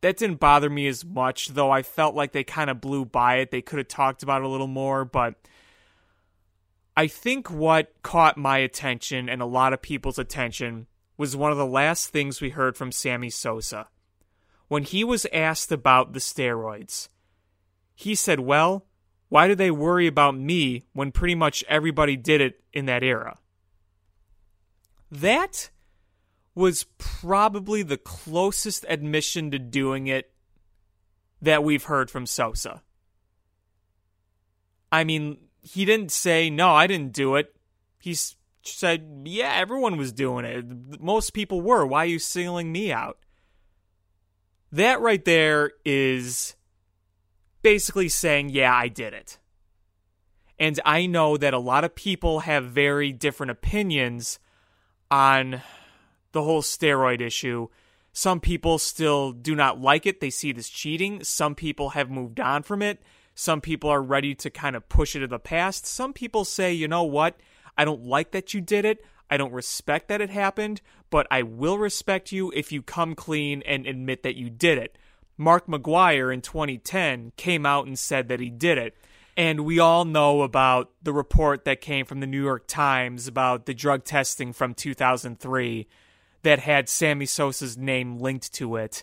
that 0.01 0.17
didn't 0.17 0.41
bother 0.41 0.71
me 0.71 0.87
as 0.87 1.05
much, 1.05 1.49
though 1.49 1.71
I 1.71 1.83
felt 1.83 2.15
like 2.15 2.33
they 2.33 2.45
kind 2.45 2.71
of 2.71 2.81
blew 2.81 3.05
by 3.05 3.37
it. 3.37 3.51
They 3.51 3.63
could 3.63 3.79
have 3.79 3.89
talked 3.89 4.23
about 4.23 4.43
it 4.43 4.45
a 4.45 4.49
little 4.49 4.67
more, 4.67 5.05
but 5.05 5.35
I 6.97 7.07
think 7.07 7.51
what 7.51 7.93
caught 8.03 8.37
my 8.37 8.59
attention 8.59 9.29
and 9.29 9.43
a 9.43 9.47
lot 9.47 9.73
of 9.73 9.83
people's 9.83 10.19
attention 10.19 10.87
was 11.17 11.37
one 11.37 11.51
of 11.51 11.59
the 11.59 11.67
last 11.67 12.09
things 12.11 12.41
we 12.41 12.51
heard 12.51 12.77
from 12.77 12.93
Sammy 12.93 13.31
Sosa. 13.31 13.89
When 14.69 14.83
he 14.83 15.05
was 15.05 15.27
asked 15.33 15.73
about 15.73 16.13
the 16.13 16.19
steroids, 16.19 17.09
he 17.95 18.15
said, 18.15 18.41
Well, 18.41 18.87
why 19.29 19.49
do 19.49 19.55
they 19.55 19.71
worry 19.71 20.07
about 20.07 20.37
me 20.37 20.85
when 20.93 21.13
pretty 21.13 21.35
much 21.35 21.65
everybody 21.69 22.17
did 22.17 22.41
it 22.41 22.63
in 22.73 22.87
that 22.87 23.03
era? 23.03 23.39
That 25.11 25.71
was 26.57 26.87
probably 26.97 27.83
the 27.83 27.99
closest 27.99 28.85
admission 28.89 29.51
to 29.53 29.59
doing 29.59 30.07
it 30.07 30.33
that 31.43 31.63
we've 31.63 31.85
heard 31.85 32.11
from 32.11 32.25
Sosa. 32.25 32.83
I 34.91 35.05
mean, 35.05 35.37
he 35.61 35.85
didn't 35.85 36.11
say, 36.11 36.49
no, 36.49 36.71
I 36.71 36.87
didn't 36.87 37.13
do 37.13 37.37
it. 37.37 37.55
He 38.01 38.17
said, 38.63 39.23
yeah, 39.27 39.53
everyone 39.55 39.99
was 39.99 40.13
doing 40.13 40.47
it. 40.47 41.01
Most 41.01 41.35
people 41.35 41.61
were. 41.61 41.85
Why 41.85 42.05
are 42.05 42.07
you 42.07 42.19
singling 42.19 42.73
me 42.73 42.91
out? 42.91 43.19
That 44.73 45.01
right 45.01 45.25
there 45.25 45.73
is 45.85 46.57
basically 47.61 48.09
saying, 48.09 48.49
yeah, 48.49 48.75
I 48.75 48.89
did 48.89 49.13
it. 49.13 49.39
And 50.59 50.81
I 50.87 51.05
know 51.05 51.37
that 51.37 51.53
a 51.53 51.59
lot 51.59 51.85
of 51.85 51.95
people 51.95 52.41
have 52.41 52.65
very 52.65 53.13
different 53.13 53.51
opinions 53.51 54.39
on 55.11 55.61
the 56.37 56.43
whole 56.43 56.61
steroid 56.61 57.23
issue. 57.23 57.69
Some 58.13 58.41
people 58.41 58.79
still 58.79 59.33
do 59.33 59.55
not 59.55 59.81
like 59.81 60.05
it. 60.05 60.21
They 60.21 60.29
see 60.29 60.53
this 60.53 60.69
cheating. 60.69 61.25
Some 61.25 61.55
people 61.55 61.91
have 61.91 62.11
moved 62.11 62.41
on 62.41 62.63
from 62.63 62.83
it. 62.83 63.03
Some 63.35 63.63
people 63.63 63.89
are 63.89 64.03
ready 64.03 64.35
to 64.35 64.51
kind 64.51 64.77
of 64.77 64.87
push 64.91 65.17
it 65.17 65.21
to 65.21 65.27
the 65.27 65.39
past. 65.39 65.87
Some 65.87 66.13
people 66.13 66.45
say, 66.45 66.75
you 66.75 66.89
know 66.89 67.05
what? 67.05 67.41
I 67.79 67.87
don't 67.87 68.05
like 68.05 68.33
that 68.33 68.53
you 68.53 68.61
did 68.61 68.85
it. 68.85 69.03
I 69.31 69.39
don't 69.39 69.53
respect 69.53 70.09
that 70.09 70.21
it 70.21 70.29
happened, 70.29 70.83
but 71.09 71.27
I 71.31 71.43
will 71.43 71.79
respect 71.79 72.33
you 72.33 72.53
if 72.55 72.71
you 72.71 72.83
come 72.83 73.15
clean 73.15 73.63
and 73.67 73.87
admit 73.87 74.23
that 74.23 74.37
you 74.37 74.51
did 74.51 74.77
it. 74.77 74.99
Mark 75.39 75.67
McGwire 75.67 76.33
in 76.33 76.43
2010 76.43 77.33
came 77.39 77.65
out 77.65 77.87
and 77.87 77.99
said 77.99 78.29
that 78.29 78.41
he 78.41 78.51
did 78.51 78.77
it. 78.77 78.95
And 79.39 79.61
we 79.61 79.79
all 79.79 80.05
know 80.05 80.43
about 80.43 80.91
the 81.03 81.15
report 81.15 81.65
that 81.65 81.81
came 81.81 82.05
from 82.05 82.21
the 82.21 82.27
New 82.27 82.43
York 82.43 82.67
Times 82.67 83.27
about 83.27 83.65
the 83.65 83.75
drug 83.75 84.05
testing 84.05 84.53
from 84.53 84.75
2003 84.75 85.87
that 86.47 86.61
had 86.61 86.89
Sammy 86.89 87.27
Sosa's 87.27 87.77
name 87.77 88.21
linked 88.21 88.53
to 88.53 88.77
it. 88.77 89.03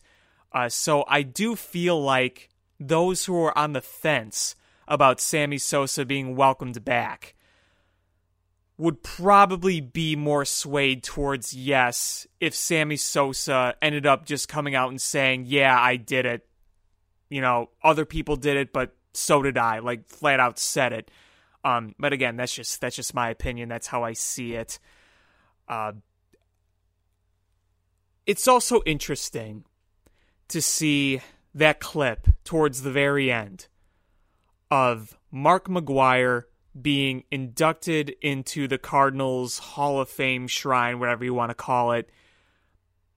Uh, 0.53 0.69
so 0.69 1.03
I 1.09 1.23
do 1.23 1.57
feel 1.57 2.01
like 2.01 2.47
those 2.79 3.25
who 3.25 3.35
are 3.43 3.57
on 3.57 3.73
the 3.73 3.81
fence 3.81 4.55
about 4.87 5.19
Sammy 5.19 5.57
Sosa 5.57 6.05
being 6.05 6.37
welcomed 6.37 6.85
back 6.85 7.35
would 8.77 9.03
probably 9.03 9.81
be 9.81 10.15
more 10.15 10.45
swayed 10.45 11.03
towards 11.03 11.53
yes 11.53 12.25
if 12.39 12.55
Sammy 12.55 12.95
Sosa 12.95 13.75
ended 13.81 14.05
up 14.05 14.25
just 14.25 14.47
coming 14.47 14.73
out 14.73 14.91
and 14.91 15.01
saying, 15.01 15.43
"Yeah, 15.45 15.77
I 15.77 15.97
did 15.97 16.25
it." 16.25 16.47
You 17.29 17.41
know, 17.41 17.71
other 17.83 18.05
people 18.05 18.37
did 18.37 18.55
it, 18.55 18.71
but 18.71 18.95
so 19.11 19.41
did 19.41 19.57
I. 19.57 19.79
Like 19.79 20.07
flat 20.07 20.39
out 20.39 20.57
said 20.59 20.93
it. 20.93 21.11
Um, 21.65 21.93
but 21.99 22.13
again, 22.13 22.37
that's 22.37 22.55
just 22.55 22.79
that's 22.79 22.95
just 22.95 23.13
my 23.13 23.29
opinion. 23.29 23.67
That's 23.67 23.87
how 23.87 24.03
I 24.03 24.13
see 24.13 24.53
it. 24.53 24.79
Uh, 25.67 25.91
it's 28.25 28.47
also 28.47 28.81
interesting 28.85 29.65
to 30.47 30.61
see 30.61 31.21
that 31.53 31.79
clip 31.79 32.27
towards 32.43 32.81
the 32.81 32.91
very 32.91 33.31
end 33.31 33.67
of 34.71 35.17
Mark 35.31 35.67
McGwire 35.67 36.43
being 36.79 37.23
inducted 37.29 38.15
into 38.21 38.67
the 38.67 38.77
Cardinals 38.77 39.59
Hall 39.59 39.99
of 39.99 40.09
Fame 40.09 40.47
shrine, 40.47 40.99
whatever 40.99 41.23
you 41.23 41.33
want 41.33 41.51
to 41.51 41.55
call 41.55 41.91
it, 41.91 42.09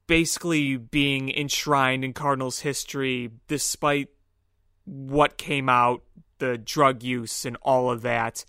basically 0.06 0.76
being 0.76 1.30
enshrined 1.30 2.04
in 2.04 2.12
Cardinals 2.12 2.60
history 2.60 3.30
despite 3.48 4.08
what 4.84 5.38
came 5.38 5.68
out, 5.68 6.02
the 6.38 6.58
drug 6.58 7.02
use 7.02 7.44
and 7.44 7.56
all 7.62 7.90
of 7.90 8.02
that. 8.02 8.44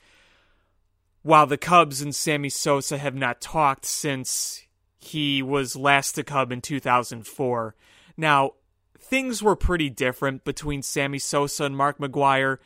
While 1.21 1.47
the 1.47 1.57
Cubs 1.57 2.01
and 2.01 2.13
Sammy 2.13 2.49
Sosa 2.49 2.97
have 2.97 3.15
not 3.15 3.41
talked 3.41 3.85
since 3.85 4.66
he 5.07 5.41
was 5.41 5.75
last 5.75 6.17
a 6.17 6.23
Cub 6.23 6.51
in 6.51 6.61
2004. 6.61 7.75
Now, 8.15 8.51
things 8.99 9.41
were 9.41 9.55
pretty 9.55 9.89
different 9.89 10.43
between 10.43 10.81
Sammy 10.81 11.19
Sosa 11.19 11.65
and 11.65 11.77
Mark 11.77 11.97
McGwire. 11.99 12.57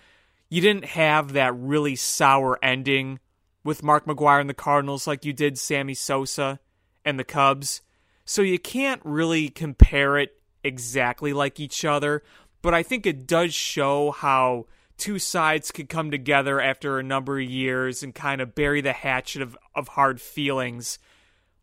You 0.49 0.61
didn't 0.61 0.85
have 0.85 1.33
that 1.33 1.55
really 1.55 1.95
sour 1.95 2.59
ending 2.61 3.19
with 3.63 3.83
Mark 3.83 4.05
McGwire 4.05 4.41
and 4.41 4.49
the 4.49 4.53
Cardinals 4.53 5.07
like 5.07 5.25
you 5.25 5.33
did 5.33 5.57
Sammy 5.57 5.93
Sosa 5.93 6.59
and 7.05 7.19
the 7.19 7.23
Cubs. 7.23 7.81
So 8.25 8.41
you 8.41 8.59
can't 8.59 9.01
really 9.03 9.49
compare 9.49 10.17
it 10.17 10.41
exactly 10.63 11.33
like 11.33 11.59
each 11.59 11.83
other, 11.85 12.23
but 12.61 12.73
I 12.73 12.83
think 12.83 13.05
it 13.05 13.27
does 13.27 13.53
show 13.53 14.11
how 14.11 14.67
two 14.97 15.17
sides 15.17 15.71
could 15.71 15.89
come 15.89 16.11
together 16.11 16.61
after 16.61 16.99
a 16.99 17.03
number 17.03 17.39
of 17.39 17.49
years 17.49 18.03
and 18.03 18.13
kind 18.13 18.39
of 18.39 18.53
bury 18.53 18.81
the 18.81 18.93
hatchet 18.93 19.41
of, 19.41 19.57
of 19.73 19.89
hard 19.89 20.21
feelings 20.21 20.99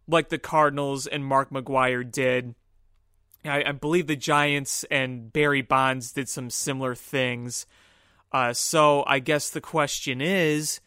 like 0.09 0.31
the 0.31 0.39
Cardinals 0.39 1.07
and 1.07 1.25
Mark 1.25 1.51
McGwire 1.51 2.11
did. 2.11 2.55
I, 3.45 3.63
I 3.65 3.73
believe 3.73 4.07
the 4.07 4.17
Giants 4.17 4.85
and 4.91 5.33
Barry 5.33 5.63
Bonds 5.63 6.13
did 6.13 6.29
some 6.29 6.51
similar 6.51 6.95
things. 6.95 7.67
Uh, 8.33 8.53
so 8.53 9.05
I 9.07 9.21
guess 9.21 9.51
the 9.51 9.61
question 9.61 10.21
is 10.21 10.81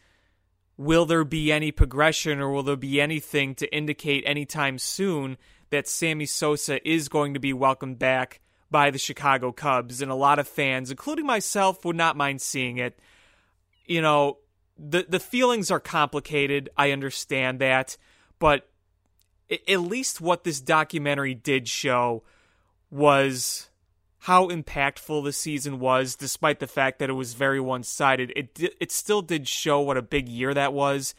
will 0.78 1.06
there 1.06 1.24
be 1.24 1.52
any 1.52 1.72
progression 1.72 2.40
or 2.40 2.50
will 2.50 2.64
there 2.64 2.76
be 2.76 3.00
anything 3.00 3.54
to 3.54 3.76
indicate 3.76 4.24
anytime 4.26 4.80
soon 4.80 5.38
that 5.70 5.88
Sammy 5.88 6.26
Sosa 6.26 6.88
is 6.88 7.08
going 7.08 7.36
to 7.36 7.40
be 7.40 7.54
welcomed 7.54 8.00
back 8.00 8.42
by 8.72 8.90
the 8.90 8.98
Chicago 8.98 9.52
Cubs? 9.52 10.02
And 10.02 10.12
a 10.12 10.16
lot 10.16 10.40
of 10.40 10.48
fans, 10.48 10.90
including 10.90 11.26
myself, 11.26 11.86
would 11.86 11.96
not 11.96 12.18
mind 12.18 12.42
seeing 12.42 12.78
it. 12.78 12.98
You 13.86 14.02
know, 14.02 14.38
the 14.78 15.06
the 15.08 15.20
feelings 15.20 15.70
are 15.70 15.80
complicated. 15.80 16.70
I 16.76 16.92
understand 16.92 17.60
that, 17.60 17.98
but 18.40 18.71
at 19.52 19.82
least 19.82 20.22
what 20.22 20.44
this 20.44 20.62
documentary 20.62 21.34
did 21.34 21.68
show 21.68 22.24
was 22.90 23.70
how 24.20 24.50
impactful 24.50 25.24
the 25.24 25.34
season 25.34 25.80
was, 25.80 26.16
despite 26.16 26.60
the 26.60 26.68
fact 26.68 27.00
that 27.00 27.10
it 27.10 27.14
was 27.14 27.34
very 27.34 27.60
one 27.60 27.84
sided. 27.84 28.32
It 28.36 28.76
it 28.80 28.92
still 28.92 29.22
did 29.22 29.48
show 29.48 29.82
what 29.82 29.98
a 29.98 30.02
big 30.02 30.30
year 30.30 30.54
that 30.54 30.74
was, 30.74 31.16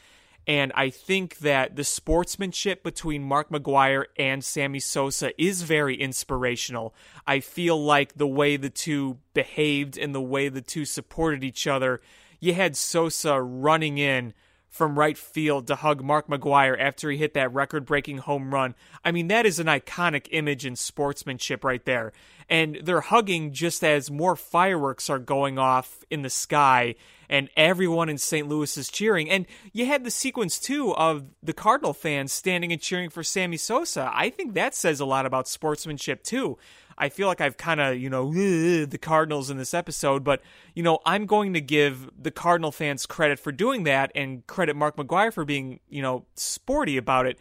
and 0.47 0.73
I 0.75 0.91
think 0.91 1.39
that 1.39 1.77
the 1.77 1.85
sportsmanship 1.85 2.83
between 2.83 3.23
Mark 3.23 3.51
McGwire 3.51 4.05
and 4.19 4.45
Sammy 4.45 4.81
Sosa 4.81 5.41
is 5.41 5.63
very 5.63 5.95
inspirational. 5.95 6.95
I 7.27 7.41
feel 7.41 7.83
like 7.83 8.15
the 8.15 8.27
way 8.27 8.57
the 8.57 8.71
two 8.71 9.19
behaved 9.35 9.97
and 9.97 10.15
the 10.15 10.21
way 10.21 10.49
the 10.49 10.63
two 10.63 10.85
supported 10.85 11.45
each 11.45 11.67
other. 11.67 12.01
You 12.41 12.55
had 12.55 12.77
Sosa 12.77 13.41
running 13.41 13.99
in 13.99 14.35
from 14.73 14.99
right 14.99 15.19
field 15.19 15.67
to 15.67 15.77
hug 15.77 16.03
Mark 16.03 16.29
McGwire 16.29 16.75
after 16.81 17.11
he 17.11 17.19
hit 17.19 17.35
that 17.35 17.53
record 17.53 17.85
breaking 17.85 18.19
home 18.19 18.53
run. 18.53 18.75
I 19.05 19.13
mean, 19.13 19.29
that 19.29 19.45
is 19.45 19.59
an 19.59 19.67
iconic 19.67 20.29
image 20.31 20.65
in 20.65 20.77
sportsmanship 20.77 21.63
right 21.63 21.85
there. 21.85 22.15
And 22.49 22.81
they're 22.83 23.03
hugging 23.03 23.53
just 23.53 23.85
as 23.85 24.11
more 24.11 24.35
fireworks 24.35 25.11
are 25.11 25.19
going 25.19 25.59
off 25.59 26.03
in 26.11 26.23
the 26.23 26.31
sky 26.31 26.95
and 27.29 27.51
everyone 27.55 28.09
in 28.09 28.17
St. 28.17 28.49
Louis 28.49 28.77
is 28.79 28.89
cheering. 28.89 29.29
And 29.29 29.47
you 29.73 29.85
had 29.85 30.05
the 30.05 30.11
sequence 30.11 30.59
too 30.59 30.95
of 30.97 31.25
the 31.43 31.53
Cardinal 31.53 31.93
fans 31.93 32.33
standing 32.33 32.73
and 32.73 32.81
cheering 32.81 33.11
for 33.11 33.23
Sammy 33.23 33.59
Sosa. 33.59 34.11
I 34.13 34.31
think 34.31 34.55
that 34.55 34.75
says 34.75 35.01
a 35.01 35.07
lot 35.07 35.27
about 35.27 35.49
sportsmanship 35.49 36.25
too. 36.25 36.57
I 37.03 37.09
feel 37.09 37.27
like 37.27 37.41
I've 37.41 37.57
kind 37.57 37.81
of, 37.81 37.97
you 37.99 38.09
know, 38.09 38.33
the 38.33 38.99
Cardinals 38.99 39.51
in 39.51 39.59
this 39.59 39.75
episode, 39.75 40.23
but, 40.23 40.41
you 40.73 40.85
know, 40.85 41.01
I'm 41.05 41.27
going 41.27 41.55
to 41.55 41.61
give 41.61 42.09
the 42.17 42.31
Cardinal 42.31 42.71
fans 42.71 43.07
credit 43.07 43.41
for 43.41 43.51
doing 43.51 43.83
that 43.83 44.13
and 44.15 44.47
credit 44.47 44.77
Mark 44.77 44.97
McGwire 44.97 45.33
for 45.33 45.45
being, 45.45 45.81
you 45.89 46.01
know, 46.01 46.27
sporty 46.37 46.97
about 46.97 47.27
it. 47.27 47.41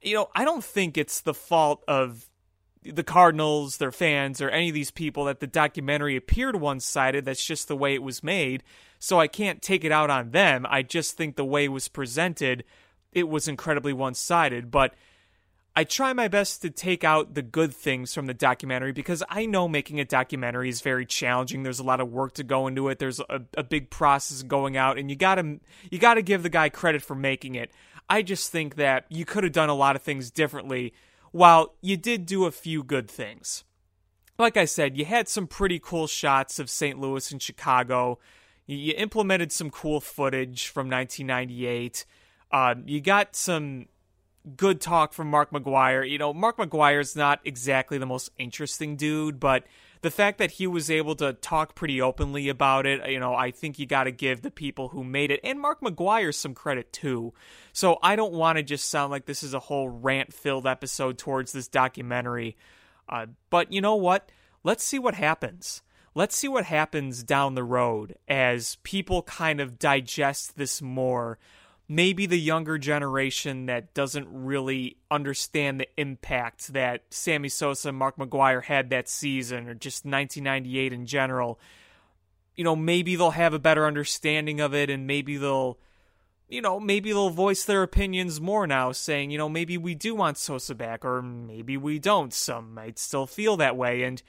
You 0.00 0.14
know, 0.14 0.30
I 0.34 0.46
don't 0.46 0.64
think 0.64 0.96
it's 0.96 1.20
the 1.20 1.34
fault 1.34 1.84
of 1.86 2.30
the 2.84 3.04
Cardinals, 3.04 3.76
their 3.76 3.92
fans, 3.92 4.40
or 4.40 4.48
any 4.48 4.70
of 4.70 4.74
these 4.74 4.90
people 4.90 5.26
that 5.26 5.40
the 5.40 5.46
documentary 5.46 6.16
appeared 6.16 6.56
one 6.56 6.80
sided. 6.80 7.26
That's 7.26 7.44
just 7.44 7.68
the 7.68 7.76
way 7.76 7.92
it 7.92 8.02
was 8.02 8.24
made. 8.24 8.62
So 8.98 9.20
I 9.20 9.26
can't 9.28 9.60
take 9.60 9.84
it 9.84 9.92
out 9.92 10.08
on 10.08 10.30
them. 10.30 10.64
I 10.70 10.82
just 10.82 11.18
think 11.18 11.36
the 11.36 11.44
way 11.44 11.66
it 11.66 11.68
was 11.68 11.86
presented, 11.86 12.64
it 13.12 13.28
was 13.28 13.46
incredibly 13.46 13.92
one 13.92 14.14
sided. 14.14 14.70
But 14.70 14.94
I 15.74 15.84
try 15.84 16.12
my 16.12 16.28
best 16.28 16.60
to 16.62 16.70
take 16.70 17.02
out 17.02 17.32
the 17.32 17.40
good 17.40 17.74
things 17.74 18.12
from 18.12 18.26
the 18.26 18.34
documentary 18.34 18.92
because 18.92 19.22
I 19.30 19.46
know 19.46 19.66
making 19.68 20.00
a 20.00 20.04
documentary 20.04 20.68
is 20.68 20.82
very 20.82 21.06
challenging. 21.06 21.62
There's 21.62 21.78
a 21.78 21.84
lot 21.84 22.00
of 22.00 22.12
work 22.12 22.34
to 22.34 22.44
go 22.44 22.66
into 22.66 22.88
it. 22.88 22.98
There's 22.98 23.20
a, 23.20 23.42
a 23.56 23.62
big 23.62 23.88
process 23.88 24.42
going 24.42 24.76
out, 24.76 24.98
and 24.98 25.08
you 25.08 25.16
gotta 25.16 25.60
you 25.90 25.98
gotta 25.98 26.20
give 26.20 26.42
the 26.42 26.50
guy 26.50 26.68
credit 26.68 27.02
for 27.02 27.14
making 27.14 27.54
it. 27.54 27.70
I 28.08 28.20
just 28.20 28.52
think 28.52 28.74
that 28.74 29.06
you 29.08 29.24
could 29.24 29.44
have 29.44 29.54
done 29.54 29.70
a 29.70 29.74
lot 29.74 29.96
of 29.96 30.02
things 30.02 30.30
differently. 30.30 30.92
While 31.30 31.74
you 31.80 31.96
did 31.96 32.26
do 32.26 32.44
a 32.44 32.50
few 32.50 32.84
good 32.84 33.10
things, 33.10 33.64
like 34.38 34.58
I 34.58 34.66
said, 34.66 34.98
you 34.98 35.06
had 35.06 35.26
some 35.28 35.46
pretty 35.46 35.78
cool 35.78 36.06
shots 36.06 36.58
of 36.58 36.68
St. 36.68 36.98
Louis 36.98 37.32
and 37.32 37.40
Chicago. 37.40 38.18
You 38.66 38.92
implemented 38.96 39.50
some 39.52 39.70
cool 39.70 40.00
footage 40.00 40.68
from 40.68 40.90
1998. 40.90 42.04
Uh, 42.50 42.74
you 42.84 43.00
got 43.00 43.34
some 43.34 43.86
good 44.56 44.80
talk 44.80 45.12
from 45.12 45.30
Mark 45.30 45.50
McGwire. 45.50 46.08
You 46.08 46.18
know, 46.18 46.32
Mark 46.32 46.58
McGwire's 46.58 47.16
not 47.16 47.40
exactly 47.44 47.98
the 47.98 48.06
most 48.06 48.30
interesting 48.38 48.96
dude, 48.96 49.38
but 49.38 49.64
the 50.02 50.10
fact 50.10 50.38
that 50.38 50.52
he 50.52 50.66
was 50.66 50.90
able 50.90 51.14
to 51.16 51.32
talk 51.34 51.74
pretty 51.74 52.00
openly 52.00 52.48
about 52.48 52.86
it, 52.86 53.08
you 53.08 53.20
know, 53.20 53.34
I 53.34 53.52
think 53.52 53.78
you 53.78 53.86
got 53.86 54.04
to 54.04 54.10
give 54.10 54.42
the 54.42 54.50
people 54.50 54.88
who 54.88 55.04
made 55.04 55.30
it 55.30 55.40
and 55.44 55.60
Mark 55.60 55.80
McGwire 55.80 56.34
some 56.34 56.54
credit 56.54 56.92
too. 56.92 57.32
So 57.72 57.98
I 58.02 58.16
don't 58.16 58.32
want 58.32 58.58
to 58.58 58.64
just 58.64 58.90
sound 58.90 59.12
like 59.12 59.26
this 59.26 59.44
is 59.44 59.54
a 59.54 59.60
whole 59.60 59.88
rant 59.88 60.32
filled 60.32 60.66
episode 60.66 61.18
towards 61.18 61.52
this 61.52 61.68
documentary. 61.68 62.56
Uh, 63.08 63.26
but 63.48 63.72
you 63.72 63.80
know 63.80 63.94
what? 63.94 64.30
Let's 64.64 64.82
see 64.82 64.98
what 64.98 65.14
happens. 65.14 65.82
Let's 66.14 66.36
see 66.36 66.48
what 66.48 66.64
happens 66.64 67.22
down 67.22 67.54
the 67.54 67.64
road 67.64 68.16
as 68.28 68.76
people 68.82 69.22
kind 69.22 69.60
of 69.60 69.78
digest 69.78 70.56
this 70.56 70.82
more 70.82 71.38
maybe 71.88 72.26
the 72.26 72.38
younger 72.38 72.78
generation 72.78 73.66
that 73.66 73.92
doesn't 73.94 74.26
really 74.30 74.96
understand 75.10 75.80
the 75.80 75.88
impact 75.96 76.72
that 76.72 77.02
Sammy 77.10 77.48
Sosa 77.48 77.90
and 77.90 77.98
Mark 77.98 78.16
McGwire 78.16 78.64
had 78.64 78.90
that 78.90 79.08
season 79.08 79.68
or 79.68 79.74
just 79.74 80.04
1998 80.04 80.92
in 80.92 81.06
general, 81.06 81.58
you 82.56 82.64
know, 82.64 82.76
maybe 82.76 83.16
they'll 83.16 83.30
have 83.30 83.54
a 83.54 83.58
better 83.58 83.86
understanding 83.86 84.60
of 84.60 84.74
it 84.74 84.90
and 84.90 85.06
maybe 85.06 85.36
they'll 85.36 85.78
you 86.52 86.60
know, 86.60 86.78
maybe 86.78 87.12
they'll 87.12 87.30
voice 87.30 87.64
their 87.64 87.82
opinions 87.82 88.38
more 88.38 88.66
now, 88.66 88.92
saying, 88.92 89.30
you 89.30 89.38
know, 89.38 89.48
maybe 89.48 89.78
we 89.78 89.94
do 89.94 90.14
want 90.14 90.36
Sosa 90.36 90.74
back, 90.74 91.02
or 91.02 91.22
maybe 91.22 91.78
we 91.78 91.98
don't. 91.98 92.32
Some 92.34 92.74
might 92.74 92.98
still 92.98 93.26
feel 93.26 93.56
that 93.56 93.74
way. 93.74 94.02
And 94.02 94.22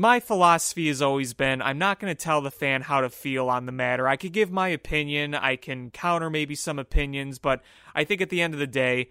my 0.00 0.18
philosophy 0.18 0.88
has 0.88 1.02
always 1.02 1.34
been 1.34 1.60
I'm 1.60 1.76
not 1.76 2.00
going 2.00 2.10
to 2.10 2.20
tell 2.20 2.40
the 2.40 2.50
fan 2.50 2.80
how 2.80 3.02
to 3.02 3.10
feel 3.10 3.50
on 3.50 3.66
the 3.66 3.72
matter. 3.72 4.08
I 4.08 4.16
could 4.16 4.32
give 4.32 4.50
my 4.50 4.68
opinion, 4.68 5.34
I 5.34 5.56
can 5.56 5.90
counter 5.90 6.30
maybe 6.30 6.54
some 6.54 6.78
opinions, 6.78 7.38
but 7.38 7.60
I 7.94 8.04
think 8.04 8.22
at 8.22 8.30
the 8.30 8.40
end 8.40 8.54
of 8.54 8.60
the 8.60 8.66
day, 8.66 9.10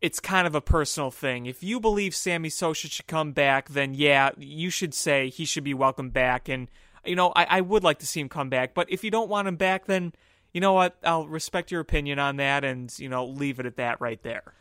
it's 0.00 0.20
kind 0.20 0.46
of 0.46 0.54
a 0.54 0.62
personal 0.62 1.10
thing. 1.10 1.44
If 1.44 1.62
you 1.62 1.78
believe 1.78 2.14
Sammy 2.14 2.48
Sosa 2.48 2.88
should 2.88 3.06
come 3.06 3.32
back, 3.32 3.68
then 3.68 3.92
yeah, 3.92 4.30
you 4.38 4.70
should 4.70 4.94
say 4.94 5.28
he 5.28 5.44
should 5.44 5.64
be 5.64 5.74
welcome 5.74 6.08
back. 6.08 6.48
And, 6.48 6.68
you 7.04 7.14
know, 7.14 7.32
I, 7.36 7.44
I 7.44 7.60
would 7.60 7.84
like 7.84 7.98
to 7.98 8.06
see 8.06 8.20
him 8.20 8.30
come 8.30 8.48
back. 8.48 8.72
But 8.72 8.90
if 8.90 9.04
you 9.04 9.10
don't 9.10 9.28
want 9.28 9.48
him 9.48 9.56
back, 9.56 9.84
then 9.84 10.14
you 10.54 10.62
know 10.62 10.72
what? 10.72 10.96
I'll 11.04 11.28
respect 11.28 11.70
your 11.70 11.82
opinion 11.82 12.18
on 12.18 12.36
that 12.36 12.64
and, 12.64 12.90
you 12.98 13.10
know, 13.10 13.26
leave 13.26 13.60
it 13.60 13.66
at 13.66 13.76
that 13.76 14.00
right 14.00 14.20
there. 14.22 14.54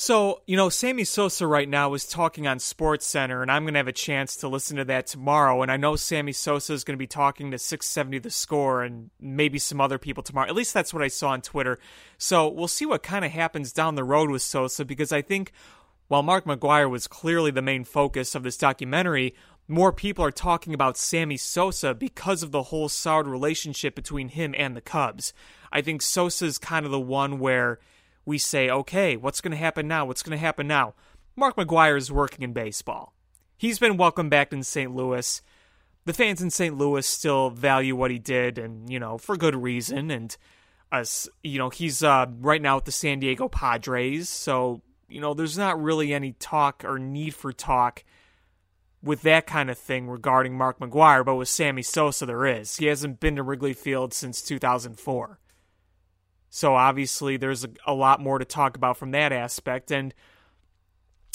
So, 0.00 0.42
you 0.46 0.56
know, 0.56 0.68
Sammy 0.68 1.02
Sosa 1.02 1.44
right 1.44 1.68
now 1.68 1.92
is 1.92 2.04
talking 2.04 2.46
on 2.46 2.58
SportsCenter, 2.58 3.42
and 3.42 3.50
I'm 3.50 3.64
going 3.64 3.74
to 3.74 3.78
have 3.78 3.88
a 3.88 3.92
chance 3.92 4.36
to 4.36 4.48
listen 4.48 4.76
to 4.76 4.84
that 4.84 5.08
tomorrow. 5.08 5.60
And 5.60 5.72
I 5.72 5.76
know 5.76 5.96
Sammy 5.96 6.30
Sosa 6.30 6.72
is 6.72 6.84
going 6.84 6.94
to 6.94 7.02
be 7.02 7.08
talking 7.08 7.50
to 7.50 7.58
670 7.58 8.20
The 8.20 8.30
Score 8.30 8.84
and 8.84 9.10
maybe 9.18 9.58
some 9.58 9.80
other 9.80 9.98
people 9.98 10.22
tomorrow. 10.22 10.46
At 10.46 10.54
least 10.54 10.72
that's 10.72 10.94
what 10.94 11.02
I 11.02 11.08
saw 11.08 11.30
on 11.30 11.42
Twitter. 11.42 11.80
So 12.16 12.46
we'll 12.46 12.68
see 12.68 12.86
what 12.86 13.02
kind 13.02 13.24
of 13.24 13.32
happens 13.32 13.72
down 13.72 13.96
the 13.96 14.04
road 14.04 14.30
with 14.30 14.42
Sosa 14.42 14.84
because 14.84 15.10
I 15.10 15.20
think 15.20 15.50
while 16.06 16.22
Mark 16.22 16.44
McGwire 16.44 16.88
was 16.88 17.08
clearly 17.08 17.50
the 17.50 17.60
main 17.60 17.82
focus 17.82 18.36
of 18.36 18.44
this 18.44 18.56
documentary, 18.56 19.34
more 19.66 19.92
people 19.92 20.24
are 20.24 20.30
talking 20.30 20.74
about 20.74 20.96
Sammy 20.96 21.36
Sosa 21.36 21.92
because 21.92 22.44
of 22.44 22.52
the 22.52 22.62
whole 22.62 22.88
soured 22.88 23.26
relationship 23.26 23.96
between 23.96 24.28
him 24.28 24.54
and 24.56 24.76
the 24.76 24.80
Cubs. 24.80 25.32
I 25.72 25.82
think 25.82 26.02
Sosa's 26.02 26.56
kind 26.56 26.86
of 26.86 26.92
the 26.92 27.00
one 27.00 27.40
where 27.40 27.80
we 28.28 28.38
say, 28.38 28.68
okay, 28.70 29.16
what's 29.16 29.40
going 29.40 29.52
to 29.52 29.56
happen 29.56 29.88
now? 29.88 30.04
What's 30.04 30.22
going 30.22 30.36
to 30.36 30.44
happen 30.44 30.68
now? 30.68 30.94
Mark 31.34 31.56
McGwire 31.56 31.96
is 31.96 32.12
working 32.12 32.42
in 32.42 32.52
baseball. 32.52 33.14
He's 33.56 33.78
been 33.78 33.96
welcomed 33.96 34.30
back 34.30 34.52
in 34.52 34.62
St. 34.62 34.94
Louis. 34.94 35.42
The 36.04 36.12
fans 36.12 36.42
in 36.42 36.50
St. 36.50 36.76
Louis 36.76 37.06
still 37.06 37.50
value 37.50 37.96
what 37.96 38.10
he 38.10 38.18
did, 38.18 38.58
and, 38.58 38.90
you 38.92 39.00
know, 39.00 39.18
for 39.18 39.36
good 39.36 39.56
reason. 39.56 40.10
And, 40.10 40.36
us, 40.92 41.28
you 41.42 41.58
know, 41.58 41.70
he's 41.70 42.02
uh, 42.02 42.26
right 42.40 42.62
now 42.62 42.76
with 42.76 42.84
the 42.84 42.92
San 42.92 43.18
Diego 43.18 43.48
Padres, 43.48 44.28
so, 44.28 44.82
you 45.08 45.20
know, 45.20 45.34
there's 45.34 45.58
not 45.58 45.82
really 45.82 46.12
any 46.12 46.32
talk 46.32 46.84
or 46.84 46.98
need 46.98 47.34
for 47.34 47.52
talk 47.52 48.04
with 49.02 49.22
that 49.22 49.46
kind 49.46 49.70
of 49.70 49.78
thing 49.78 50.08
regarding 50.08 50.56
Mark 50.56 50.80
McGwire, 50.80 51.24
but 51.24 51.36
with 51.36 51.48
Sammy 51.48 51.82
Sosa, 51.82 52.26
there 52.26 52.44
is. 52.44 52.76
He 52.76 52.86
hasn't 52.86 53.20
been 53.20 53.36
to 53.36 53.42
Wrigley 53.42 53.72
Field 53.72 54.12
since 54.12 54.42
2004. 54.42 55.38
So 56.50 56.74
obviously, 56.74 57.36
there's 57.36 57.64
a, 57.64 57.70
a 57.86 57.94
lot 57.94 58.20
more 58.20 58.38
to 58.38 58.44
talk 58.44 58.76
about 58.76 58.96
from 58.96 59.10
that 59.12 59.32
aspect. 59.32 59.90
And 59.90 60.14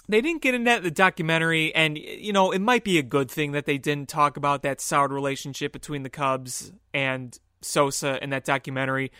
they 0.07 0.21
didn't 0.21 0.41
get 0.41 0.53
into 0.53 0.65
that 0.65 0.79
in 0.79 0.83
the 0.83 0.91
documentary, 0.91 1.73
and, 1.73 1.97
you 1.97 2.33
know, 2.33 2.51
it 2.51 2.59
might 2.59 2.83
be 2.83 2.97
a 2.97 3.03
good 3.03 3.31
thing 3.31 3.53
that 3.53 3.65
they 3.65 3.77
didn't 3.77 4.09
talk 4.09 4.35
about 4.35 4.63
that 4.63 4.81
soured 4.81 5.13
relationship 5.13 5.71
between 5.71 6.03
the 6.03 6.09
Cubs 6.09 6.73
and 6.93 7.37
Sosa 7.61 8.21
in 8.21 8.29
that 8.31 8.43
documentary 8.43 9.11